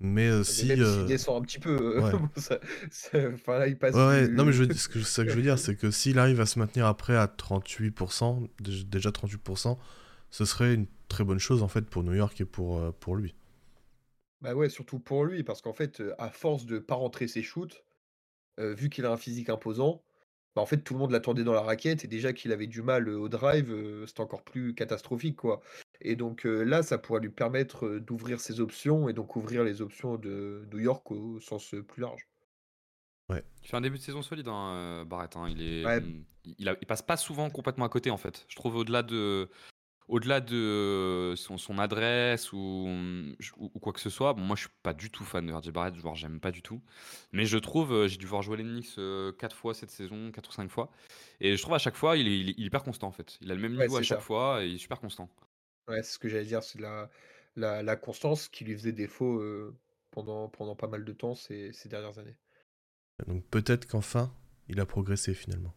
[0.00, 0.68] Mais euh, si.
[0.68, 2.12] Même euh, descend un petit peu, ouais.
[3.34, 3.94] enfin là, il passe.
[3.94, 6.40] Ouais, non, mais je ce que, ça que je veux dire, c'est que s'il arrive
[6.40, 9.76] à se maintenir après à 38%, déjà 38%,
[10.30, 13.34] ce serait une très bonne chose en fait pour New York et pour, pour lui.
[14.40, 17.84] Bah ouais, surtout pour lui, parce qu'en fait, à force de pas rentrer ses shoots,
[18.58, 20.02] vu qu'il a un physique imposant,
[20.54, 22.82] bah, en fait, tout le monde l'attendait dans la raquette et déjà qu'il avait du
[22.82, 23.74] mal, au drive,
[24.06, 25.62] c'était encore plus catastrophique, quoi
[26.00, 30.16] et donc là, ça pourrait lui permettre, d'ouvrir ses options et donc ouvrir les options
[30.16, 32.28] de New York au sens, plus large.
[33.30, 33.42] Ouais.
[33.62, 35.48] Il fait un début de saison solide, hein, Barrett, hein.
[35.48, 36.24] Il est, mmh,
[36.58, 38.44] il passe pas souvent complètement à côté, en fait.
[38.48, 39.48] Je trouve au-delà de
[40.08, 42.88] au-delà de son, adresse ou,
[43.56, 45.70] ou, quoi que ce soit, bon, moi je suis pas du tout fan de RJ
[45.70, 46.82] Barrett, genre j'aime pas du tout.
[47.32, 50.30] Mais je trouve, euh, j'ai dû voir jouer les Knicks 4 euh, fois cette saison,
[50.30, 50.90] 4 ou 5 fois.
[51.40, 53.38] Et je trouve à chaque fois, il est, il est, hyper constant en fait.
[53.40, 55.30] Il a le même niveau à chaque fois et il est super constant.
[55.88, 57.10] Ouais, c'est ce que j'allais dire, c'est la,
[57.56, 59.74] la, la, constance qui lui faisait défaut euh,
[60.10, 62.36] pendant, pendant pas mal de temps ces, ces dernières années.
[63.26, 64.34] Donc peut-être qu'enfin,
[64.68, 65.74] il a progressé finalement.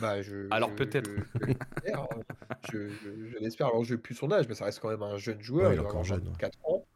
[0.00, 1.10] Bah, je, Alors peut-être.
[2.70, 3.68] Je, l'espère.
[3.68, 5.72] Alors, je n'ai plus son âge, mais ça reste quand même un jeune joueur.
[5.72, 6.24] il, est encore jeune.
[6.24, 6.86] 24 ans,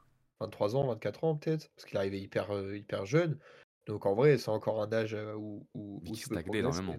[0.40, 3.38] 23 ans, 24 ans peut-être, parce qu'il est arrivé hyper, euh, hyper jeune.
[3.86, 6.96] Donc en vrai, c'est encore un âge euh, où, où, mais qui stagnait énormément.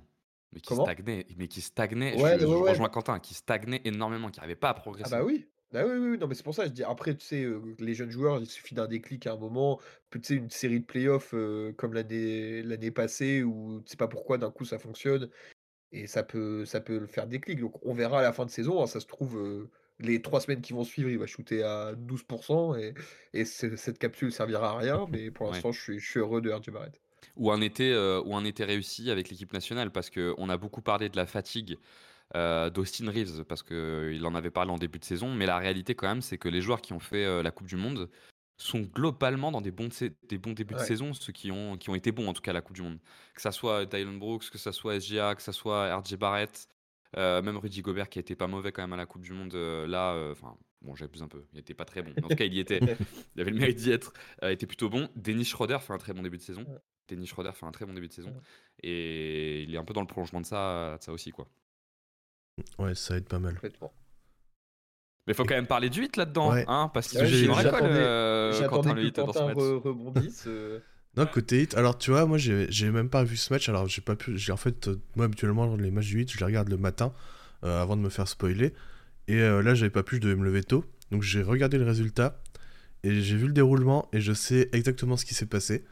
[0.53, 2.17] Mais qui stagnait, mais qui stagnait.
[2.17, 5.13] je, rejoins Quentin, qui stagnait énormément, qui n'arrivait pas à progresser.
[5.13, 5.45] Ah bah oui.
[5.73, 6.84] Bah oui, oui, non, mais c'est pour ça je dis.
[6.84, 9.82] Après, tu sais, euh, les jeunes joueurs, il suffit d'un déclic à un moment.
[10.12, 11.36] Tu sais, une série de playoffs
[11.75, 15.30] comme l'année l'année passée où tu sais pas pourquoi d'un coup ça fonctionne
[15.91, 17.60] et ça peut, ça peut le faire déclic.
[17.60, 18.82] Donc on verra à la fin de saison.
[18.82, 19.67] Hein, ça se trouve,
[20.00, 22.80] les trois semaines qui vont suivre, il va shooter à 12%.
[22.80, 22.93] Et,
[23.34, 25.08] et cette capsule servira à rien.
[25.10, 27.00] Mais pour l'instant, je, suis, je suis heureux de RJ Barrett.
[27.36, 27.95] Ou un été,
[28.26, 29.91] ou un été réussi avec l'équipe nationale.
[29.91, 31.78] Parce qu'on a beaucoup parlé de la fatigue
[32.34, 33.43] d'Austin Reeves.
[33.45, 35.34] Parce qu'il en avait parlé en début de saison.
[35.34, 37.78] Mais la réalité, quand même, c'est que les joueurs qui ont fait la Coupe du
[37.78, 38.10] Monde
[38.58, 39.89] sont globalement dans des bons,
[40.28, 42.52] des bons débuts de saison, ceux qui ont, qui ont été bons en tout cas
[42.52, 43.00] à la Coupe du Monde.
[43.36, 46.67] Que ça soit Dylan Brooks, que ça soit SGA, que ça soit RJ Barrett,
[47.17, 49.32] euh, même Rudy Gobert qui a été pas mauvais quand même à la Coupe du
[49.32, 52.12] Monde euh, là, euh, enfin bon j'abuse un peu, il était pas très bon.
[52.24, 52.80] En tout cas il y était,
[53.36, 55.08] il avait le mérite d'y être, il était plutôt bon.
[55.15, 56.65] Dennis Schroeder fait un très bon début de saison.
[57.08, 58.36] Dennis Schroeder fait un très bon début de saison
[58.82, 61.48] et il est un peu dans le prolongement de ça, de ça aussi quoi.
[62.80, 63.60] Ouais ça aide pas mal.
[65.28, 68.94] Mais il faut quand même parler du 8 là-dedans, hein, parce que j'attendais euh, quand
[68.94, 69.58] le 8 dans ce match.
[69.58, 70.46] rebondisse.
[70.48, 70.80] Euh.
[71.18, 74.02] Non, côté 8, alors tu vois, moi j'ai même pas vu ce match, alors j'ai
[74.02, 74.38] pas pu.
[74.38, 77.12] J'ai en fait, euh, moi habituellement, les matchs du 8, je les regarde le matin
[77.63, 78.74] avant de me faire spoiler.
[79.28, 80.86] Et là, j'avais pas pu, je devais me lever tôt.
[81.12, 82.40] Donc j'ai regardé le résultat
[83.04, 85.84] et j'ai vu le déroulement et je sais exactement ce qui s'est passé.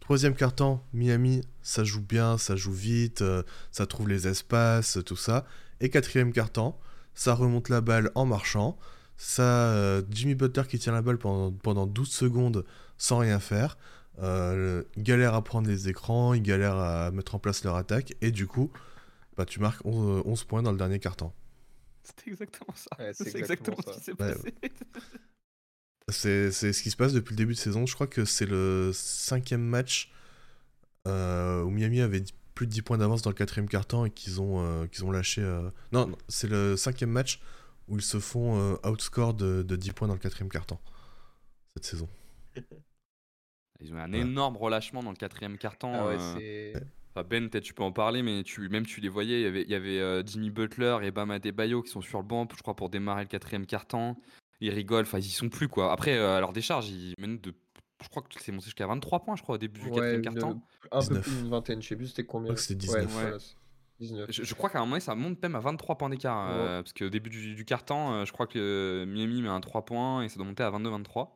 [0.00, 3.22] Troisième quart-temps, Miami, ça joue bien, ça joue vite,
[3.70, 5.46] ça trouve les espaces, tout ça.
[5.80, 6.80] Et quatrième quart-temps,
[7.14, 8.78] ça remonte la balle en marchant,
[9.16, 12.64] ça euh, Jimmy Butler qui tient la balle pendant, pendant 12 secondes
[12.98, 13.76] sans rien faire,
[14.20, 18.14] euh, il galère à prendre les écrans, il galère à mettre en place leur attaque,
[18.20, 18.70] et du coup,
[19.36, 21.32] bah, tu marques 11, 11 points dans le dernier carton.
[22.02, 22.90] C'est exactement ça.
[23.12, 24.54] c'est exactement, ce qui s'est passé.
[26.08, 27.86] c'est ce qui se passe depuis le début de saison.
[27.86, 30.12] Je crois que c'est le cinquième match
[31.06, 32.22] euh, où Miami avait
[32.62, 35.10] plus de 10 points d'avance dans le quatrième quart-temps et qu'ils ont, euh, qu'ils ont
[35.10, 35.42] lâché.
[35.42, 37.40] Euh, non, c'est le cinquième match
[37.88, 40.80] où ils se font euh, outscore de, 10 points dans le quatrième quart-temps
[41.74, 42.08] cette saison.
[43.80, 45.92] Ils ont un énorme relâchement dans le quatrième quart-temps.
[45.92, 46.72] Ah euh.
[47.16, 49.62] ben, peut-être tu peux en parler, mais tu, même tu les voyais, il y avait,
[49.62, 52.62] il y avait euh, Jimmy Butler et Bama Debayo qui sont sur le banc, je
[52.62, 54.16] crois, pour démarrer le quatrième quart-temps.
[54.60, 55.90] Ils rigolent, enfin, ils y sont plus, quoi.
[55.90, 57.52] Après, à leur décharge, ils mènent de.
[58.02, 60.60] Je crois que c'est monté jusqu'à 23 points, je crois, au début du quatrième quart-temps.
[60.90, 62.54] Un peu plus d'une vingtaine, je sais plus c'était combien.
[62.56, 63.52] c'était 19.
[64.28, 66.50] Je, crois qu'à un moment, ça monte même à 23 points d'écart.
[66.50, 69.60] Euh, parce qu'au début du, du quart-temps, euh, je crois que euh, Miami met un
[69.60, 71.30] 3 points et ça doit monter à 22-23.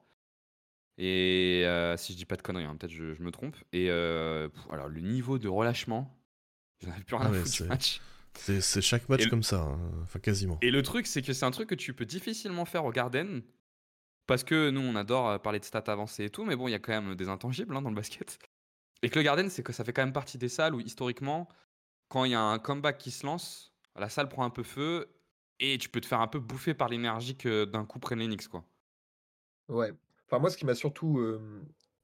[0.99, 1.65] Et
[1.97, 3.57] si je dis pas de conneries, hein, peut-être je, je, me trompe.
[3.73, 6.19] Et alors, le niveau de relâchement,
[6.83, 8.01] j'en avais plus rien à foutre du match.
[8.35, 10.59] C'est chaque match comme ça, hein, enfin quasiment.
[10.61, 13.43] Et le truc, c'est que c'est un truc que tu peux difficilement faire au Garden.
[14.27, 16.75] Parce que nous, on adore parler de stats avancées et tout, mais bon, il y
[16.75, 18.39] a quand même des intangibles hein, dans le basket.
[19.03, 21.49] Et que le Garden, c'est que ça fait quand même partie des salles où historiquement,
[22.09, 25.15] quand il y a un comeback qui se lance, la salle prend un peu feu
[25.61, 28.27] et tu peux te faire un peu bouffer par l'énergie que d'un coup prennent les
[28.27, 28.65] Knicks, quoi.
[29.69, 29.93] Ouais.
[30.27, 31.21] Enfin, moi, ce qui m'a surtout,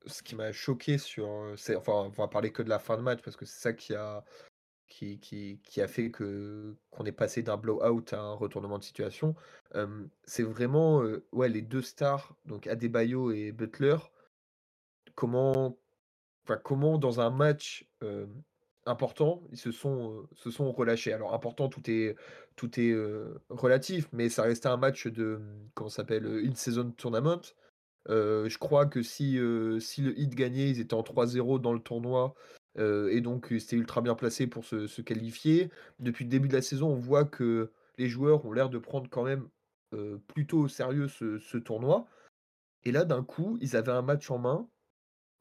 [0.07, 3.03] ce qui m'a choqué sur, c'est enfin, on va parler que de la fin de
[3.03, 4.25] match parce que c'est ça qui a
[4.89, 9.35] qui a fait que qu'on est passé d'un blowout à un retournement de situation.
[10.25, 13.97] c'est vraiment, ouais, les deux stars, donc Adebayo et Butler,
[15.15, 15.79] comment
[16.65, 17.87] comment dans un match,
[18.87, 21.13] important, ils se sont, se sont relâchés.
[21.13, 22.17] Alors important, tout est
[22.57, 22.95] tout est,
[23.49, 26.27] relatif, mais ça restait un match de, mmh, comment s'appelle?
[26.27, 27.41] une saison tournament.
[28.09, 29.39] je crois que si,
[29.81, 32.35] si le Heat gagnait, ils étaient en 3-0 dans le tournoi,
[32.79, 35.71] et donc c'était ultra bien placé pour se qualifier.
[35.99, 39.11] Depuis le début de la saison, on voit que les joueurs ont l'air de prendre
[39.11, 39.49] quand même,
[40.29, 42.07] plutôt au sérieux ce tournoi
[42.85, 44.69] et là, d'un coup, ils avaient un match en main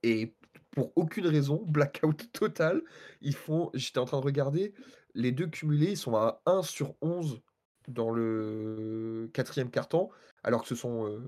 [0.03, 0.35] et
[0.71, 2.81] pour aucune raison, blackout total.
[3.21, 4.73] Ils font j'étais en train de regarder,
[5.13, 7.41] les deux cumulés, ils sont à 1 sur 11
[7.87, 10.09] dans le quatrième quart-temps,
[10.43, 11.19] alors que ce sont,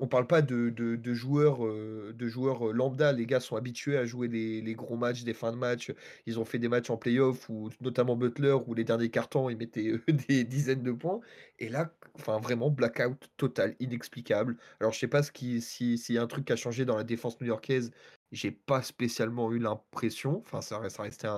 [0.00, 0.72] on parle pas de,
[1.14, 3.12] joueurs, euh, euh, lambda.
[3.12, 5.92] Les gars sont habitués à jouer les, gros matchs, des fins de match.
[6.26, 9.56] Ils ont fait des matchs en playoff, ou notamment Butler, où les derniers cartons, ils
[9.56, 11.20] mettaient euh, des dizaines de points.
[11.58, 14.56] Et là, enfin vraiment blackout total, inexplicable.
[14.80, 16.96] Alors je sais pas ce qui, s'il y a un truc qui a changé dans
[16.96, 17.90] la défense new-yorkaise.
[18.32, 20.38] J'ai pas spécialement eu l'impression.
[20.46, 21.28] Enfin, ça, ça restait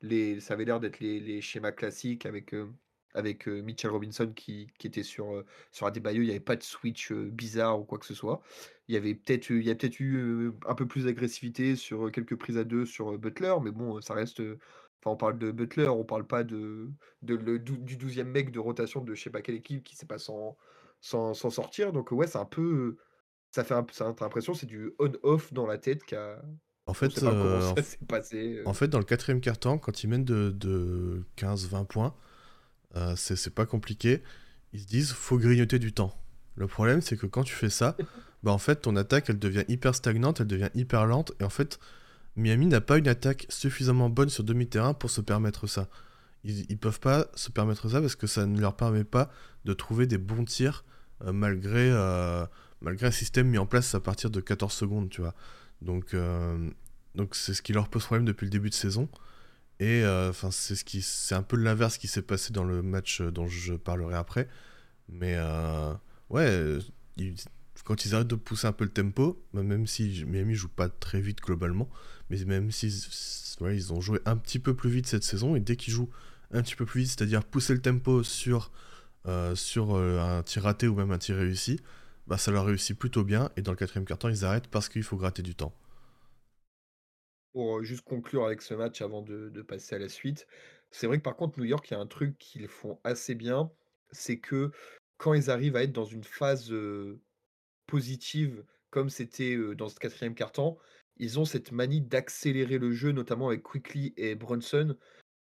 [0.00, 2.54] les, ça avait l'air d'être les, schémas classiques avec
[3.14, 6.22] avec Mitchell Robinson qui, était sur, sur Adebayo.
[6.22, 8.42] Il n'y avait pas de switch bizarre ou quoi que ce soit.
[8.86, 12.36] Il y avait peut-être il y a peut-être eu un peu plus d'agressivité sur quelques
[12.36, 14.40] prises à deux sur Butler, mais bon, ça reste.
[15.00, 16.90] Enfin, on parle de Butler, on parle pas de,
[17.22, 20.06] de le, du 12e mec de rotation de je sais pas quelle équipe qui sait
[20.06, 20.56] pas s'en
[21.00, 21.92] sans, sortir.
[21.92, 22.96] Donc, ouais, c'est un peu.
[23.50, 26.42] Ça fait un, ça, l'impression c'est du on-off dans la tête qu'a.
[26.86, 28.62] En fait, ça s'est passé.
[28.64, 32.14] En fait, dans le quatrième quart-temps, quand ils mènent de, de 15-20 points,
[32.96, 34.22] euh, c'est pas compliqué.
[34.72, 36.16] Ils se disent, faut grignoter du temps.
[36.56, 37.96] Le problème, c'est que quand tu fais ça,
[38.42, 41.50] bah en fait, ton attaque, elle devient hyper stagnante, elle devient hyper lente, et en
[41.50, 41.78] fait,
[42.36, 45.88] Miami n'a pas une attaque suffisamment bonne sur demi-terrain pour se permettre ça.
[46.44, 49.30] Ils, ils, peuvent pas se permettre ça parce que ça ne leur permet pas
[49.64, 50.84] de trouver des bons tirs
[51.24, 52.46] euh, malgré, euh,
[52.80, 55.34] malgré un système mis en place à partir de 14 secondes, tu vois.
[55.82, 56.14] Donc,
[57.14, 59.08] donc c'est ce qui leur pose problème depuis le début de saison.
[59.80, 62.82] Et euh, enfin, c'est ce qui, c'est un peu l'inverse qui s'est passé dans le
[62.82, 64.48] match euh, dont je parlerai après.
[65.08, 65.94] Mais euh,
[66.30, 66.78] ouais,
[67.84, 70.88] quand ils arrêtent de pousser un peu le tempo, bah, même si Miami joue pas
[70.88, 71.88] très vite globalement,
[72.28, 72.88] mais même si
[73.60, 76.10] ils ont joué un petit peu plus vite cette saison, et dès qu'ils jouent
[76.52, 78.72] un petit peu plus vite, c'est-à-dire pousser le tempo sur,
[79.54, 81.80] sur un tir raté ou même un tir réussi,
[82.26, 83.50] bah, ça leur réussit plutôt bien.
[83.56, 85.72] Et dans le quatrième quart-temps, ils arrêtent parce qu'il faut gratter du temps.
[87.52, 90.46] Pour juste conclure avec ce match avant de, passer à la suite,
[90.90, 93.34] c'est vrai que par contre, New York, il y a un truc qu'ils font assez
[93.34, 93.70] bien,
[94.12, 94.70] c'est que
[95.16, 96.72] quand ils arrivent à être dans une phase
[97.86, 100.78] positive, comme c'était dans ce quatrième quart-temps,
[101.18, 104.96] ils ont cette manie d'accélérer le jeu, notamment avec Quickly et Brunson,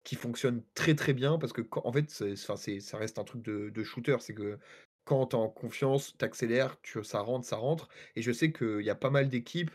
[0.04, 4.16] qui fonctionne très très bien parce que en fait, ça reste un truc de, shooter,
[4.20, 4.58] c'est que
[5.04, 7.88] quand tu en confiance, tu accélères, ça rentre, ça rentre.
[8.16, 9.70] Et je sais qu'il y a pas mal d'équipes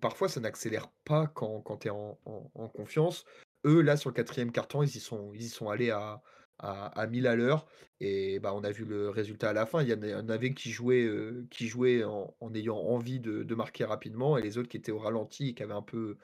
[0.00, 3.24] Parfois, ça n'accélère pas quand quand tu es en confiance.
[3.64, 6.22] Eux, là, sur le quatrième carton, ils y sont allés à
[6.58, 7.66] à à 1000 à l'heure
[8.00, 9.82] et bah, on a vu le résultat à la fin.
[9.82, 11.08] Il y en avait qui jouaient,
[11.52, 15.54] jouaient en ayant envie de marquer rapidement et les autres qui étaient au ralenti et
[15.54, 16.16] qui avaient un peu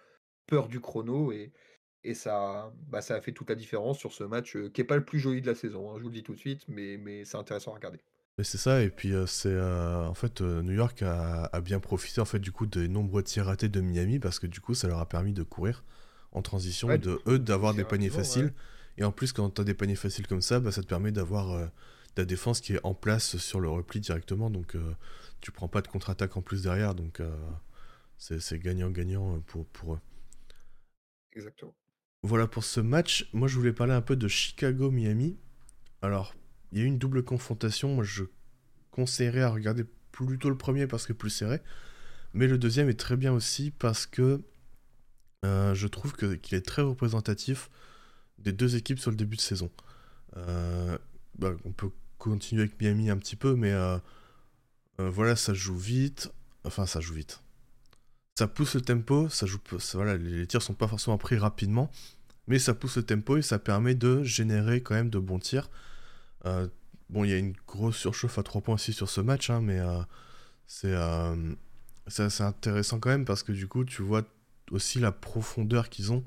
[0.46, 1.52] peur du chrono et
[2.88, 5.18] bah, ça a fait toute la différence sur ce match, qui est pas le plus
[5.20, 7.72] joli de la saison, hein, je vous le dis tout de suite, mais c'est intéressant
[7.72, 8.00] à regarder.
[8.42, 12.20] C'est ça, et puis euh, c'est euh, en fait euh, New York a, bien profité
[12.20, 14.88] en fait du coup des nombreux tirs ratés de Miami parce que du coup ça
[14.88, 15.84] leur a permis de courir
[16.32, 18.52] en transition, et de eux d'avoir des paniers faciles.
[18.96, 21.12] Et en plus quand tu as des paniers faciles comme ça, bah, ça te permet
[21.12, 21.70] d'avoir
[22.14, 24.76] ta défense qui est en place sur le repli directement, donc
[25.42, 27.20] tu prends pas de contre-attaque en plus derrière, donc
[28.16, 30.00] c'est gagnant-gagnant pour, pour eux.
[31.34, 31.74] Exactement.
[32.22, 33.28] Voilà pour ce match.
[33.32, 35.36] Moi, je voulais parler un peu de Chicago-Miami.
[36.02, 36.34] Alors,
[36.72, 37.94] il y a eu une double confrontation.
[37.94, 38.24] Moi, je
[38.90, 41.60] conseillerais à regarder plutôt le premier parce que plus serré.
[42.34, 44.42] Mais le deuxième est très bien aussi parce que
[45.44, 47.68] euh, je trouve qu'il est très représentatif
[48.38, 49.70] des deux équipes sur le début de saison.
[50.36, 50.96] Euh,
[51.38, 53.98] bah, on peut continuer avec Miami un petit peu, mais euh,
[54.98, 56.32] voilà, ça joue vite.
[56.64, 57.42] Enfin, ça joue vite.
[58.38, 59.58] Ça pousse le tempo, ça joue,
[59.92, 61.90] voilà, les tirs sont pas forcément pris rapidement,
[62.46, 65.68] mais ça pousse le tempo et ça permet de générer quand même de bons tirs.
[66.44, 69.60] Bon, il y a une grosse surchauffe à 3 points aussi sur ce match, hein,
[69.60, 69.80] mais
[70.66, 70.94] c'est
[72.08, 74.22] c'est intéressant quand même parce que du coup, tu vois
[74.70, 76.24] aussi la profondeur qu'ils ont.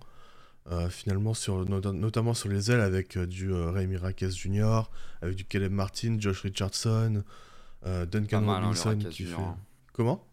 [0.72, 4.90] Euh, finalement, sur, notamment sur les ailes, avec euh, du euh, Ray Raquez Jr.,
[5.22, 7.24] avec du Caleb Martin, Josh Richardson,
[7.86, 9.40] Duncan hein, Robinson qui fait.
[9.40, 9.58] Hein.
[9.94, 10.26] Comment?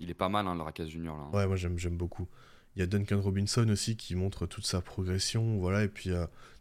[0.00, 1.04] Il est pas mal, hein, le Raquez Jr.
[1.04, 1.28] Là.
[1.32, 2.26] Ouais, moi j'aime beaucoup.
[2.74, 5.58] Il y a Duncan Robinson aussi qui montre toute sa progression.
[5.58, 6.10] Voilà, et puis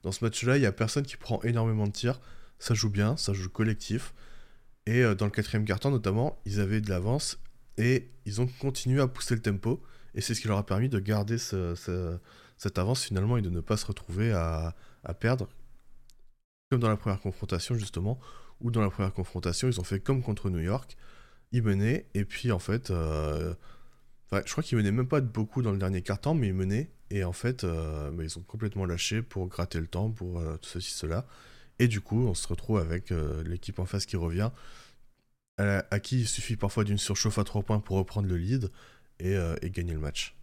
[0.04, 2.20] dans ce match-là, il y a personne qui prend énormément de tirs.
[2.60, 4.14] Ça joue bien, ça joue collectif.
[4.86, 7.40] Et dans le quatrième quart-temps, notamment, ils avaient de l'avance
[7.78, 9.84] et ils ont continué à pousser le tempo.
[10.16, 13.62] Et c'est ce qui leur a permis de garder cette avance finalement et de ne
[13.62, 14.76] pas se retrouver à,
[15.20, 15.48] perdre.
[16.70, 18.20] Comme dans la première confrontation justement,
[18.60, 20.98] où dans la première confrontation, ils ont fait comme contre New York.
[21.52, 23.54] Ils menaient, et puis en fait, euh,
[24.32, 27.24] je crois qu'ils menaient même pas beaucoup dans le dernier quart-temps, mais ils menaient, et
[27.24, 30.70] en fait, euh, bah, ils ont complètement lâché pour gratter le temps, pour euh, tout
[30.70, 31.26] ceci, cela.
[31.80, 33.12] Et du coup, on se retrouve avec
[33.46, 34.50] l'équipe en face qui revient,
[35.58, 38.72] à, qui il suffit parfois d'une surchauffe à 3 points pour reprendre le lead
[39.24, 40.36] euh, et, gagner le match.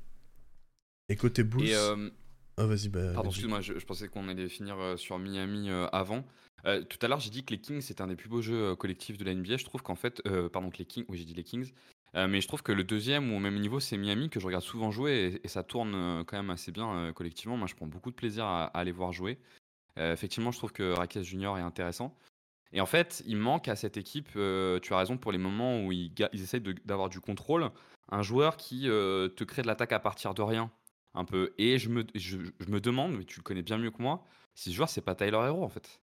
[1.08, 1.68] Et côté Bulls.
[1.68, 2.10] Euh,
[2.58, 6.24] oh, vas-y, bah, Pardon, excuse-moi, je, pensais qu'on allait finir euh, sur Miami avant.
[6.64, 9.18] tout à l'heure, j'ai dit que les Kings c'était un des plus beaux jeux collectifs
[9.18, 9.58] de la NBA.
[9.58, 11.72] Je trouve qu'en fait, pardon, que les Kings, oui, j'ai dit les Kings.
[12.14, 14.64] mais je trouve que le deuxième ou au même niveau, c'est Miami que je regarde
[14.64, 17.56] souvent jouer et, ça tourne quand même assez bien collectivement.
[17.56, 19.38] Moi, je prends beaucoup de plaisir à, aller voir jouer.
[19.96, 22.16] Effectivement, je trouve que Raquez Junior est intéressant.
[22.74, 25.80] Et en fait, il manque à cette équipe, euh, tu as raison, pour les moments
[25.85, 27.70] où ils, ils essayent d'avoir du contrôle,
[28.11, 30.72] un joueur qui euh, te crée de l'attaque à partir de rien,
[31.14, 31.54] un peu.
[31.57, 32.37] Et je me, je,
[32.68, 34.24] me demande, mais tu le connais bien mieux que moi,
[34.57, 36.00] si ce joueur, c'est pas Tyler Hero, en fait.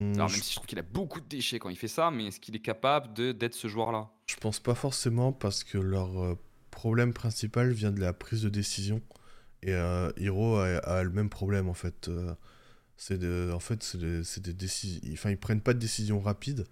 [0.00, 2.10] Mmh, Alors, même si je trouve qu'il a beaucoup de déchets quand il fait ça,
[2.10, 4.10] mais est-ce qu'il est capable d'être ce joueur-là?
[4.26, 6.34] Je pense pas forcément, parce que leur euh,
[6.72, 9.00] problème principal vient de la prise de décision.
[9.62, 12.10] Et Hero a, a, le même problème, en fait.
[12.96, 13.18] C'est
[13.50, 15.00] en fait, c'est des, décisions.
[15.14, 16.66] Enfin, ils prennent pas de décision rapide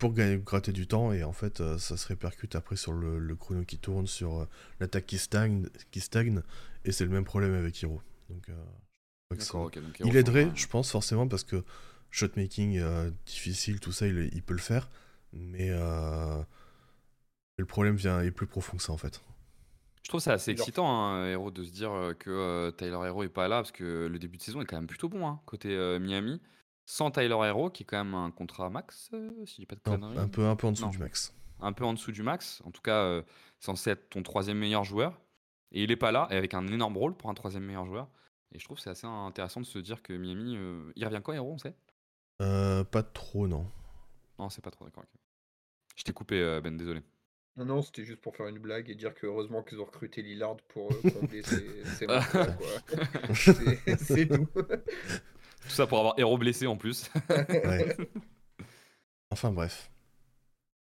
[0.00, 3.36] pour gagner, gratter du temps et en fait, euh, ça se répercute après sur le,
[3.36, 4.48] chrono qui tourne, sur euh,
[4.80, 6.42] l'attaque qui stagne, qui stagne
[6.84, 8.00] et c'est le même problème avec Hiro.
[8.30, 11.62] Donc, euh, il aiderait, je pense forcément parce que
[12.10, 12.82] shotmaking
[13.26, 14.90] difficile, tout ça, il, il, peut le faire,
[15.32, 19.20] mais le problème vient est plus profond que ça en fait.
[20.02, 23.48] Je trouve ça assez excitant, hein, Hero, de se dire que Tyler Hero est pas
[23.48, 25.68] là, parce que le début de saison est quand même plutôt bon, hein, côté
[26.00, 26.40] Miami.
[26.86, 29.10] Sans Tyler Hero, qui est quand même un contrat max,
[29.44, 30.18] si je dis pas de conneries.
[30.18, 31.32] un, peu, un peu en dessous du max.
[31.60, 32.62] Un peu en dessous du max.
[32.64, 33.22] En tout cas,
[33.60, 35.20] censé être ton troisième meilleur joueur.
[35.72, 38.08] Et il est pas là, et avec un énorme rôle pour un troisième meilleur joueur.
[38.52, 40.58] Et je trouve que c'est assez intéressant de se dire que Miami.
[40.96, 41.76] il revient quand, Hero, on sait?
[42.38, 43.70] Pas trop, non.
[44.38, 45.04] Non, c'est pas trop, d'accord.
[45.94, 47.02] Je t'ai coupé, Ben, désolé.
[47.56, 50.22] Non, non, c'était juste pour faire une blague et dire que heureusement qu'ils ont recruté
[50.22, 52.56] Lillard pour euh, combler ces, ces matchs-là,
[53.98, 54.48] C'est tout.
[55.62, 57.10] Tout ça pour avoir héros blessé en plus.
[59.30, 59.90] Enfin bref.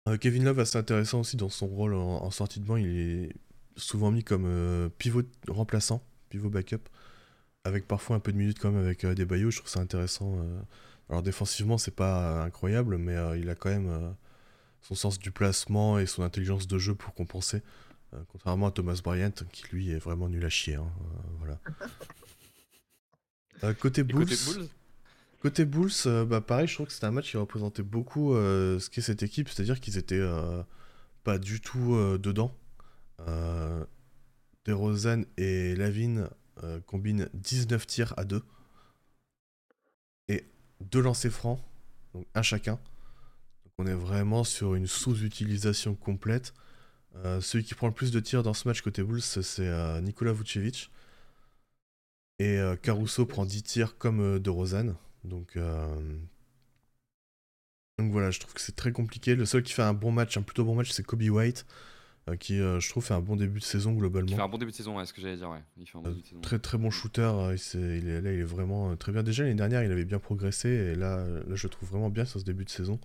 [0.09, 2.77] Euh, Kevin Love, assez intéressant aussi dans son rôle en, sortie de banc.
[2.77, 3.33] Il est
[3.77, 6.91] souvent mis comme euh, pivot remplaçant, pivot backup,
[7.65, 9.51] avec parfois un peu de minutes quand même avec des baillots.
[9.51, 10.39] Je trouve ça intéressant.
[11.09, 14.15] Alors défensivement, c'est pas incroyable, mais il a quand même
[14.83, 17.63] son sens du placement et son intelligence de jeu pour compenser.
[18.13, 20.75] Euh, contrairement à Thomas Bryant, qui lui est vraiment nul à chier.
[20.75, 21.61] Hein, euh, voilà.
[23.63, 24.27] Euh, côté Bulls.
[25.41, 25.91] Côté Bulls,
[26.27, 29.51] bah pareil, je trouve que c'était un match qui représentait beaucoup ce qu'est cette équipe,
[29.51, 30.27] c'est-à-dire qu'ils étaient
[31.25, 32.55] pas du tout dedans.
[34.65, 36.29] DeRozan et Lavine
[36.87, 38.43] combinent 19 tirs à deux
[40.29, 40.47] et
[40.81, 41.61] deux lancers francs,
[42.15, 42.79] donc un chacun.
[43.81, 46.53] On est vraiment sur une sous-utilisation complète.
[47.25, 50.03] Euh, celui qui prend le plus de tirs dans ce match côté Bulls, c'est euh,
[50.03, 50.91] Nikola Vucevic.
[52.41, 54.97] Et euh, Caruso prend 10 tirs comme de Rosanne.
[55.25, 55.57] Donc,
[57.99, 59.35] donc voilà, je trouve que c'est très compliqué.
[59.35, 61.65] Le seul qui fait un bon match, un plutôt bon match, c'est Kobe White.
[62.39, 64.29] qui, je trouve, fait un bon début de saison globalement.
[64.29, 65.63] Il fait un bon début de saison, ouais, ce que j'allais dire, ouais.
[65.79, 66.41] Il fait un bon début de saison.
[66.43, 69.23] Très très bon shooter, il, il, est, là il est vraiment très bien.
[69.23, 72.27] Déjà l'année dernière il avait bien progressé et là, là je le trouve vraiment bien
[72.27, 73.01] sur ce début de saison.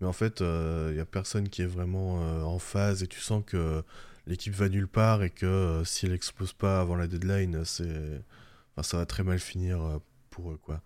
[0.00, 2.16] Mais en fait, il n'y a personne qui est vraiment
[2.46, 3.82] en phase et tu sens que
[4.26, 8.96] l'équipe va nulle part et que si elle explose pas avant la deadline, enfin, ça
[8.98, 10.82] va très mal finir pour eux quoi.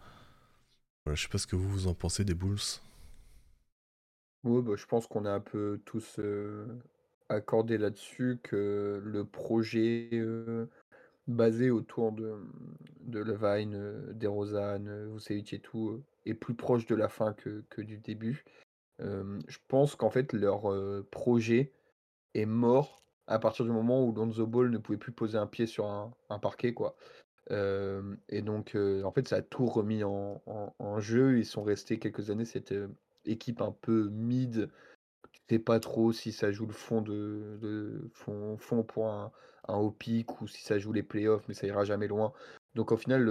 [1.05, 2.59] Voilà, je sais pas ce que vous, vous en pensez des Bulls.
[4.45, 6.19] Oui, bah, je pense qu'on est un peu tous
[7.29, 10.11] accordés là-dessus que le projet
[11.27, 12.37] basé autour de,
[13.03, 14.85] de Levine, euh, DeRozan,
[15.15, 18.45] Vucevic et tout est plus proche de la fin que, que du début.
[19.01, 20.63] Je pense qu'en fait, leur
[21.11, 21.73] projet
[22.35, 25.67] est mort à partir du moment où Lonzo Ball ne pouvait plus poser un pied
[25.67, 26.97] sur un, parquet, quoi
[28.29, 31.39] et donc, en fait, ça a tout remis en, jeu.
[31.39, 32.75] Ils sont restés quelques années, cette
[33.25, 34.71] équipe un peu mid.
[35.33, 39.33] Tu sais pas trop si ça joue le fond de, fond, pour un,
[39.67, 39.95] un ou
[40.47, 42.33] si ça joue les playoffs, mais ça ira jamais loin.
[42.77, 43.25] Donc, au final,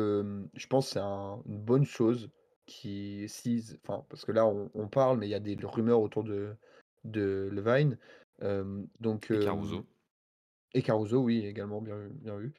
[0.54, 2.30] je pense que c'est une bonne chose
[2.70, 6.24] qui, si, enfin, parce que là, on, parle, mais il y a des rumeurs autour
[6.24, 6.56] de,
[7.04, 7.98] de Levine.
[9.00, 9.86] donc, et Caruso.
[10.74, 12.54] Et Caruso, oui, également, bien, bien vu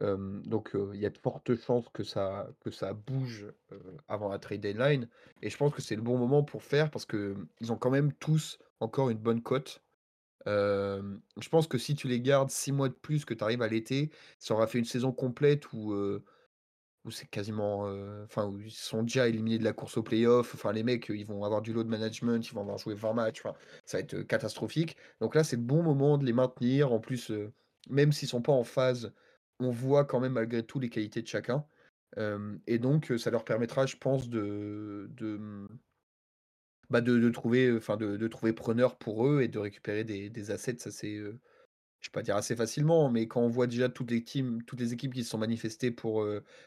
[0.00, 3.46] donc il y a de fortes chances que ça que ça bouge,
[4.08, 5.08] avant la trade deadline
[5.40, 8.12] et je pense que c'est le bon moment pour faire parce qu'ils ont quand même
[8.12, 9.82] tous encore une bonne cote.
[10.44, 13.68] je pense que si tu les gardes 6 mois de plus, que tu arrives à
[13.68, 15.94] l'été, ça aura fait une saison complète où,
[17.06, 20.54] où c'est quasiment, où ils sont déjà éliminés de la course aux playoffs.
[20.54, 23.40] Enfin, les mecs, ils vont avoir du load management, ils vont avoir joué 20 matchs,
[23.44, 24.96] enfin, ça va être, catastrophique.
[25.20, 26.92] Donc là, c'est le bon moment de les maintenir.
[26.92, 27.32] En plus,
[27.88, 29.12] même s'ils sont pas en phase
[29.60, 31.64] on voit quand même malgré tout les qualités de chacun.
[32.66, 35.68] et donc, ça leur permettra, je pense, de, de, mmh,
[36.90, 40.50] bah de, trouver, enfin de, de, trouver preneur pour eux et de récupérer des, des
[40.50, 40.78] assets.
[40.78, 41.20] Ça, c'est,
[42.00, 44.80] je vais pas dire assez facilement, mais quand on voit déjà toutes les, teams, toutes
[44.80, 46.26] les équipes qui se sont manifestées pour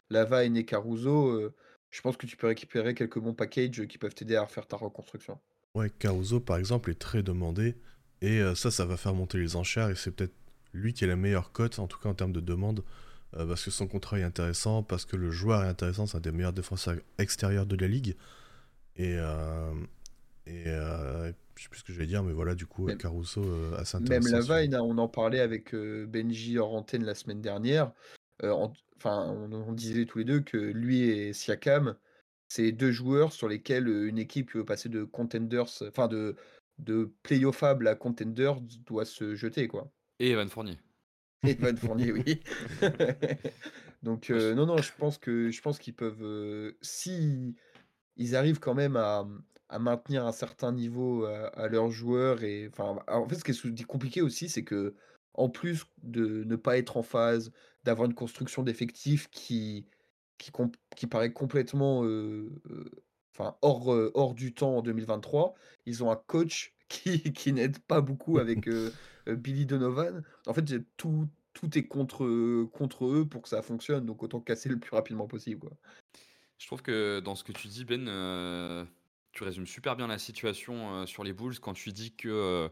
[0.09, 1.51] Lavine et Caruso,
[1.89, 4.75] je pense que tu peux récupérer quelques bons packages qui peuvent t'aider à refaire ta
[4.75, 5.39] reconstruction.
[5.75, 7.75] Ouais, Caruso, par exemple, est très demandé.
[8.21, 9.89] Et ça, ça va faire monter les enchères.
[9.89, 10.34] Et c'est peut-être
[10.73, 12.84] lui qui est la meilleure cote, en tout cas en termes de demande,
[13.32, 16.32] parce que son contrat est intéressant, parce que le joueur est intéressant, c'est un des
[16.32, 18.15] meilleurs défenseurs extérieurs de la ligue.
[18.97, 19.17] Et,
[20.47, 20.65] et
[21.60, 23.41] je sais plus ce que j'allais dire, mais voilà, du coup, Caruso
[23.76, 24.32] assez intéressant.
[24.32, 27.91] Même Lavine, on en parlait avec Benji hors antenne la semaine dernière.
[28.41, 31.95] Enfin, on, disait tous les deux que lui et Siakam,
[32.47, 36.38] c'est deux joueurs sur lesquels une équipe qui veut passer de contenders, enfin de,
[36.78, 39.91] de playoffable à contenders doit se jeter, quoi.
[40.20, 40.78] Et Evan Fournier.
[41.45, 42.41] Et Evan Fournier, oui.
[44.03, 46.24] Donc, euh, non, non, je pense que je pense qu'ils peuvent.
[46.24, 47.55] Euh, si
[48.18, 49.28] ils arrivent quand même à,
[49.70, 52.43] à maintenir un certain niveau à, leurs joueurs.
[52.43, 54.95] Et, enfin, en fait, ce qui est compliqué aussi, c'est que
[55.34, 57.51] en plus de ne pas être en phase,
[57.84, 59.86] d'avoir une construction d'effectifs qui,
[60.38, 60.51] qui,
[60.95, 62.49] qui paraît complètement euh,
[63.34, 65.53] enfin, hors, hors du temps en 2023,
[65.86, 68.67] ils ont un coach qui, qui n'aide pas beaucoup avec
[69.28, 70.24] Billy Donovan.
[70.47, 70.65] En fait,
[70.97, 74.95] tout, tout est contre, contre eux pour que ça fonctionne, donc autant casser le plus
[74.95, 75.59] rapidement possible.
[75.59, 75.78] Quoi.
[76.57, 78.07] Je trouve que dans ce que tu dis, Ben,
[79.32, 82.69] tu résumes super bien la situation euh, sur les Bulls quand tu dis que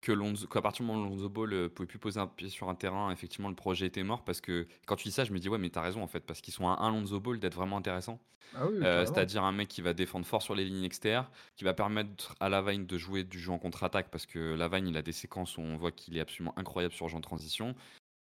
[0.00, 2.48] que Lonzo, qu'à partir du moment où Lonzo Ball ne pouvait plus poser un pied
[2.48, 4.24] sur un terrain, effectivement, le projet était mort.
[4.24, 6.20] Parce que quand tu dis ça, je me dis, ouais, mais t'as raison, en fait,
[6.20, 8.20] parce qu'ils sont à un Lonzo Ball d'être vraiment intéressant.
[8.54, 12.34] Ah c'est-à-dire un mec qui va défendre fort sur les lignes externes, qui va permettre
[12.40, 15.58] à Lavine de jouer du jeu en contre-attaque, parce que Lavine, il a des séquences
[15.58, 17.74] où on voit qu'il est absolument incroyable sur le jeu en transition.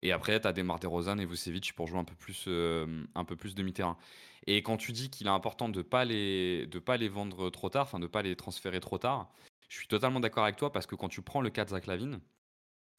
[0.04, 3.36] Et après, tu as des Rosan et Vucevic pour jouer un peu plus, un peu
[3.36, 3.98] plus demi-terrain.
[4.46, 7.50] Et quand tu dis qu'il est important de ne pas, les, de pas les vendre
[7.50, 9.30] trop tard, enfin de ne pas les transférer trop tard,
[9.68, 11.88] je suis totalement d'accord avec toi parce que quand tu prends le cas de Zach
[11.88, 12.22] Lavine,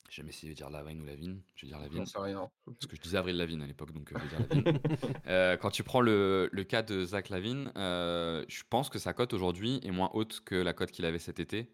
[0.08, 2.04] j'ai jamais essayé de dire Lavine ou Lavine, je vais dire Lavine.
[2.16, 2.50] rien.
[2.64, 4.80] Parce que je disais Avril Lavine à l'époque, donc euh, je vais dire Lavine.
[5.26, 9.12] Euh, quand tu prends le, le cas de Zach Lavine, euh, je pense que sa
[9.12, 11.70] cote aujourd'hui est moins haute que la cote qu'il avait cet été.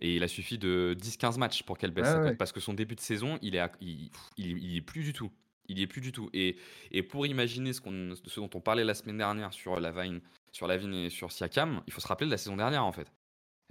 [0.00, 2.36] Et il a suffi de 10-15 matchs pour qu'elle baisse sa cote.
[2.36, 5.30] Parce que son début de saison, il est, il, il, est plus du tout.
[5.68, 6.28] Il est plus du tout.
[6.32, 6.56] Et,
[6.90, 10.20] et pour imaginer ce, qu'on, ce dont on parlait la semaine dernière sur Lavine,
[10.52, 13.10] sur Lavine et sur Siakam, il faut se rappeler de la saison dernière en fait.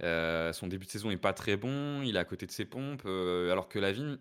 [0.02, 2.64] Euh, son début de saison est pas très bon, il est à côté de ses
[2.64, 4.18] pompes, euh, alors que Lavigne,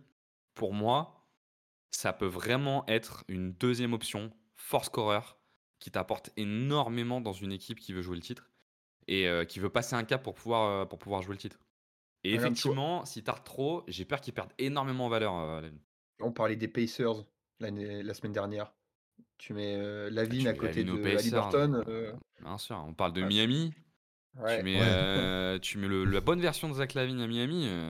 [0.53, 1.27] pour moi,
[1.91, 5.19] ça peut vraiment être une deuxième option, force scorer,
[5.79, 8.49] qui t'apporte énormément dans une équipe qui veut jouer le titre
[9.07, 11.59] et euh, qui veut passer un cap pour pouvoir, pour pouvoir jouer le titre.
[12.25, 15.61] Et effectivement, si tarde trop, j'ai peur qu'il perde énormément en valeur.
[16.19, 17.23] On parlait des Pacers
[17.59, 18.73] la semaine dernière.
[19.37, 21.83] Tu mets ah, Lavigne à côté de Halliburton.
[22.41, 23.73] Bien sûr, on parle de Miami.
[24.35, 27.67] Tu mets, euh, tu mets le, la bonne version de Zach Lavine à Miami.
[27.67, 27.87] Euh,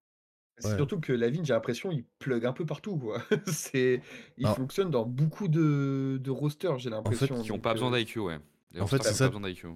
[0.59, 3.23] C'est surtout que Lavigne, j'ai l'impression, il plug un peu partout, quoi.
[3.47, 4.01] C'est
[4.37, 8.19] il fonctionne dans beaucoup de de rosters, j'ai en fait, qui ont pas besoin d'IQ,
[8.19, 8.39] ouais.
[8.79, 9.69] en fait, c'est ça, besoin d'IQ.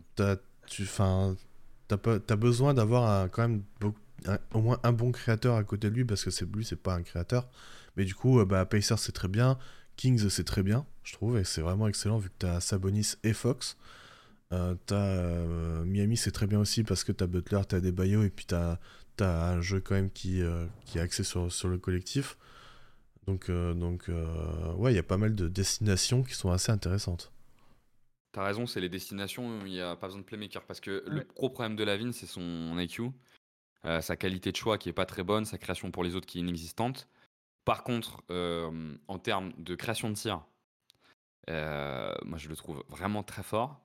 [0.68, 3.64] tu tu besoin d'avoir quand même
[4.54, 6.96] au moins un bon créateur à côté de lui parce que c'est lui, c'est pas
[6.96, 7.50] un créateur.
[7.96, 9.58] Mais du coup, euh, bah, Pacers, c'est très bien.
[10.00, 13.16] Kings, c'est très bien, je trouve, et c'est vraiment excellent vu que tu as Sabonis
[13.24, 13.76] et Fox.
[14.52, 17.82] Euh, t'as euh, Miami, c'est très bien aussi parce que tu as Butler, tu as
[17.82, 18.80] Debayo, et puis tu as,
[19.20, 22.38] un jeu quand même qui, euh, qui est axé sur, sur le collectif.
[23.28, 24.10] Donc, donc
[24.78, 27.32] ouais, il y a pas mal de destinations qui sont assez intéressantes.
[28.32, 31.28] T'as raison, c'est les destinations, il n'y a pas besoin de playmaker parce que le
[31.36, 33.12] gros problème de Lavine, c'est son IQ,
[33.84, 36.40] sa qualité de choix qui est pas très bonne, sa création pour les autres qui
[36.40, 37.08] est inexistante.
[37.66, 38.24] Par contre,
[39.08, 40.46] en termes de création de tir,
[41.48, 43.80] moi je le trouve vraiment très fort.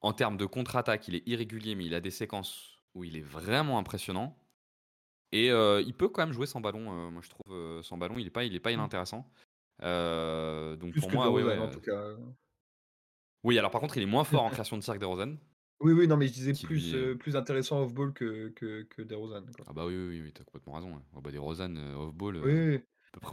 [0.00, 3.22] En termes de contre-attaque, il est irrégulier, mais il a des séquences où il est
[3.22, 4.36] vraiment impressionnant.
[5.32, 7.10] Et il peut quand même jouer sans ballon.
[7.10, 8.74] moi je trouve sans ballon, il est pas, il est pas mmh.
[8.74, 9.30] inintéressant.
[9.80, 12.14] donc pour moi, oui, en tout cas.
[13.44, 15.36] Oui, alors par contre, il est moins fort en création de tir que DeRozan.
[15.80, 19.44] Oui, oui, non, mais je disais plus, plus intéressant off-ball que, que, que DeRozan.
[19.66, 20.90] Ah bah oui, oui, oui, t'as complètement raison.
[20.90, 21.02] Ouais.
[21.14, 22.38] Oh bah DeRozan, off-ball.
[22.44, 22.80] Oui,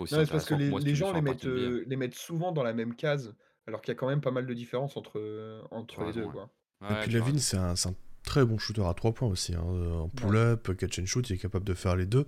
[0.08, 3.36] c'est parce que les, gens les mettent, euh, les mettent souvent dans la même case,
[3.68, 6.28] alors qu'il y a quand même pas mal de différences entre, euh, entre les deux.
[6.28, 6.50] Quoi.
[6.90, 7.76] Et puis Levin, c'est un,
[8.24, 9.54] très bon shooter à 3 points aussi.
[9.54, 9.62] Hein.
[9.62, 12.26] En pull-up, catch and shoot, il est capable de faire les deux.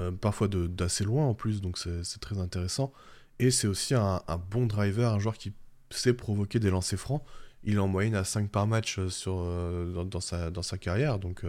[0.00, 2.92] Euh, parfois d'assez loin en plus, donc c'est très intéressant.
[3.38, 5.52] Et c'est aussi un, bon driver, un joueur qui
[5.90, 7.22] sait provoquer des lancers francs.
[7.64, 9.44] Il est en moyenne à 5 par match sur,
[10.06, 11.44] dans, sa, dans sa carrière, donc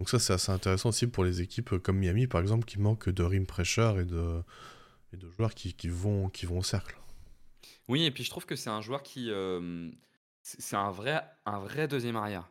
[0.00, 3.10] donc ça, c'est assez intéressant aussi pour les équipes comme Miami, par exemple, qui manquent
[3.10, 4.42] de rim pressure et de,
[5.12, 6.98] de joueurs qui, vont, qui vont au cercle.
[7.86, 9.30] Oui, et puis je trouve que c'est un joueur qui...
[9.30, 9.90] Euh,
[10.42, 12.50] c'est un vrai, un vrai deuxième arrière.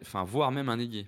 [0.00, 1.06] Enfin, voire même un ailier.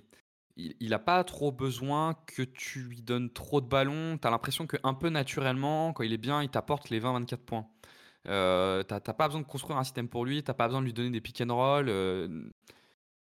[0.57, 4.19] Il n'a pas trop besoin que tu lui donnes trop de ballons.
[4.19, 7.37] Tu as l'impression que un peu naturellement, quand il est bien, il t'apporte les 20-24
[7.37, 7.67] points.
[8.27, 10.93] Euh, t'as pas besoin de construire un système pour lui, t'as pas besoin de lui
[10.93, 11.87] donner des pick and roll.
[11.87, 12.49] Euh,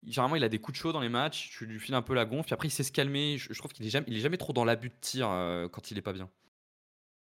[0.04, 2.14] généralement, il a des coups de chaud dans les matchs, tu lui files un peu
[2.14, 3.38] la gonfle, puis après, il sait se calmer.
[3.38, 5.92] Je, trouve qu'il est jamais, il est jamais trop dans l'abus de tir euh, quand
[5.92, 6.30] il est pas bien.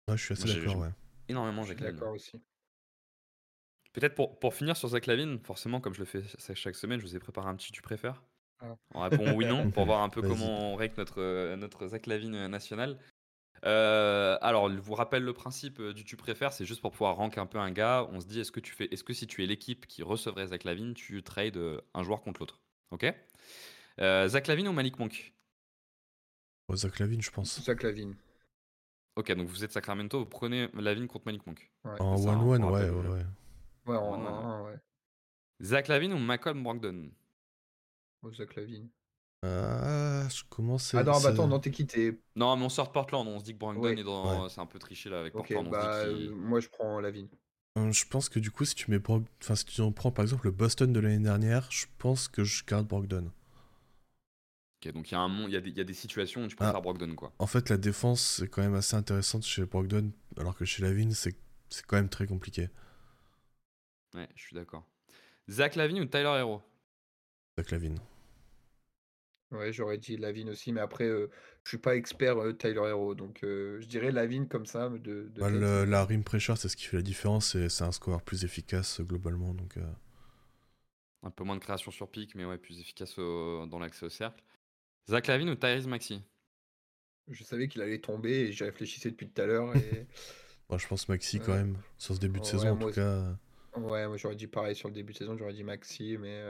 [0.10, 0.92] je suis assez d'accord, ouais.
[1.28, 2.42] Énormément, j'ai d'accord aussi.
[3.92, 6.24] Peut-être pour, pour finir sur Zach Lavine, forcément, comme je le fais
[6.56, 8.24] chaque semaine, je vous ai préparé un petit tu préfères.
[8.60, 8.76] Ah.
[8.96, 12.48] On répond oui non pour voir un peu comment on règle notre, notre Zach Lavine
[13.64, 17.38] euh, alors, je vous rappelle le principe du tu préfères, c'est juste pour pouvoir rank
[17.38, 18.08] un peu un gars.
[18.12, 20.48] On se dit, est-ce que tu fais, est-ce que si tu es l'équipe qui recevrait
[20.48, 21.60] Zach Lavine, tu trades
[21.94, 22.62] un joueur contre l'autre?
[22.92, 23.06] Ok?
[24.00, 25.34] Euh, Zach Lavine ou Malik Monk?
[26.74, 27.62] Zach Lavine, je pense.
[27.62, 28.16] Zach Lavine.
[29.16, 31.72] Ok, donc vous êtes Sacramento, vous prenez Lavine contre Malik Monk.
[31.84, 33.26] En 1-1, ouais, ouais, ouais.
[33.86, 34.80] Ouais, en 1 ouais.
[35.62, 37.12] Zach Lavine ou Malcolm Brogdon?
[38.24, 38.90] Oh, Zach Lavine.
[39.44, 41.00] Ah, je commence à.
[41.00, 42.18] Ah non, bah attends, non, t'es quitté.
[42.36, 44.48] Non, mais on sort de Portland, on se dit que Brogdon est dans.
[44.48, 45.70] C'est un peu triché là avec Portland.
[45.70, 47.28] bah, euh, moi je prends Lavine.
[47.78, 50.24] Euh, je pense que du coup, si tu mets enfin, si tu en prends par
[50.24, 53.32] exemple le Boston de l'année dernière, je pense que je garde Brogdon.
[54.86, 56.44] Ok, donc il y, a un, il, y a des, il y a des situations
[56.44, 57.34] où tu préfères ah, Brogdon quoi.
[57.40, 61.14] En fait, la défense c'est quand même assez intéressante chez Brogdon, alors que chez Lavine
[61.14, 61.36] c'est
[61.88, 62.70] quand même très compliqué.
[64.14, 64.86] Ouais, je suis d'accord.
[65.50, 66.62] Zach Lavine ou Tyler Hero
[67.58, 68.00] Zach Lavine.
[69.54, 71.30] Ouais, j'aurais dit Lavine aussi, mais après, euh,
[71.64, 74.90] je suis pas expert euh, Tyler Hero, donc euh, je dirais Lavine comme ça.
[74.90, 78.22] De, bah, la rim pressure, c'est ce qui fait la différence, et c'est un score
[78.24, 79.54] plus efficace globalement.
[79.54, 79.78] Donc,
[81.22, 84.44] Un peu moins de création sur pic, mais ouais, plus efficace dans l'accès au cercle.
[85.08, 86.24] Zach Lavine ou Tyrese Maxi
[87.30, 89.76] Je savais qu'il allait tomber et j'y réfléchissais depuis tout à l'heure.
[89.76, 90.08] Et...
[90.68, 93.38] Moi, je pense Maxi quand même, sur ce début de saison en tout cas.
[93.76, 96.42] Ouais, moi j'aurais dit pareil sur le début de saison, j'aurais dit Maxi, mais.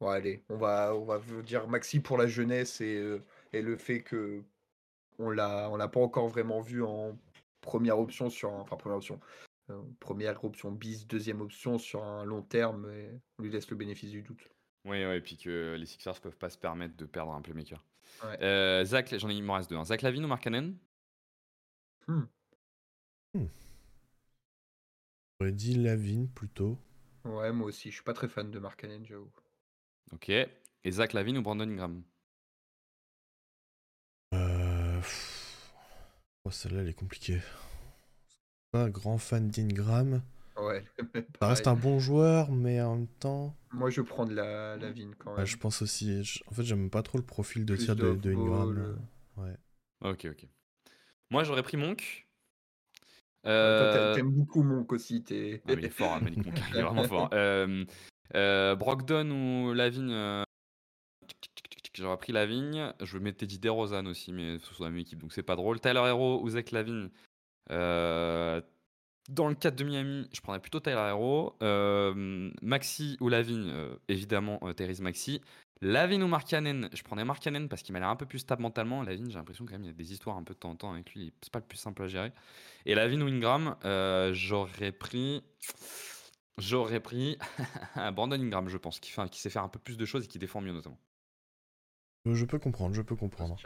[0.00, 3.22] Bon, allez, on va, on va dire Maxi pour la jeunesse et, euh,
[3.52, 4.42] et le fait que
[5.18, 7.18] on l'a, on l'a pas encore vraiment vu en
[7.60, 9.20] première option sur, enfin première option,
[9.70, 13.76] euh, première option bis, deuxième option sur un long terme, et on lui laisse le
[13.76, 14.48] bénéfice du doute.
[14.84, 17.84] Oui, ouais, et puis que les Sixers peuvent pas se permettre de perdre un playmaker.
[18.40, 19.76] Euh, Zach, j'en ai, il m'en reste deux.
[19.76, 19.84] Hein.
[19.84, 20.74] Zach Lavine ou Mark Cannon?
[22.06, 22.22] Hmm.
[23.34, 23.46] hmm.
[25.40, 26.78] J'aurais dit Lavine plutôt.
[27.24, 29.30] Ouais, moi aussi, je suis pas très fan de Mark Cannon, j'avoue.
[30.12, 30.28] Ok.
[30.30, 32.02] Et Zach Lavine ou Brandon Ingram?
[34.34, 35.00] Euh...
[36.44, 37.40] oh, Celle-là, elle est compliquée.
[38.70, 40.22] Pas un grand fan d'Ingram.
[40.56, 40.84] Ouais.
[41.40, 43.54] Ça reste un bon joueur, mais en même temps.
[43.72, 45.46] Moi, je prends de la Lavine quand même.
[45.46, 46.40] je pense aussi.
[46.46, 48.98] En fait, j'aime pas trop le profil de tir de, de, Ingram.
[49.36, 49.56] Ouais.
[50.00, 50.46] Ok, ok.
[51.30, 52.26] Moi, j'aurais pris Monk.
[53.46, 54.14] Euh...
[54.14, 55.24] T'aimes beaucoup Monk aussi.
[55.30, 55.62] Es...
[55.66, 56.46] Ah, il est fort, hein, Monk.
[56.70, 57.30] il est vraiment fort.
[57.32, 57.84] Euh...
[58.34, 60.44] Euh, Brogdon ou Lavigne euh,
[61.94, 62.92] j'aurais pris Lavigne.
[63.00, 65.80] Je mettais Didier Rosanne aussi, mais ce sont la même équipe, donc c'est pas drôle.
[65.80, 67.08] Tyler Hero ou Zach Lavigne.
[67.70, 68.60] Euh,
[69.28, 71.56] dans le cadre de Miami, je prendrais plutôt Tyler Hero.
[71.62, 73.72] Euh, Maxi ou Lavigne,
[74.08, 75.40] évidemment, Thérèse Maxi.
[75.80, 79.02] Lavigne ou Markkanen, je prendrais Markkanen parce qu'il m'a l'air un peu plus stable mentalement.
[79.02, 80.76] Lavigne, j'ai l'impression quand même il y a des histoires un peu de temps en
[80.76, 81.32] temps avec lui.
[81.42, 82.32] C'est pas le plus simple à gérer.
[82.84, 83.76] Et Lavigne ou Ingram,
[84.32, 85.42] j'aurais pris.
[86.58, 87.38] J'aurais pris
[88.12, 90.28] Brandon Ingram, je pense, qui, fait, qui sait faire un peu plus de choses et
[90.28, 90.98] qui défend mieux notamment.
[92.26, 93.56] Je peux comprendre, je peux comprendre.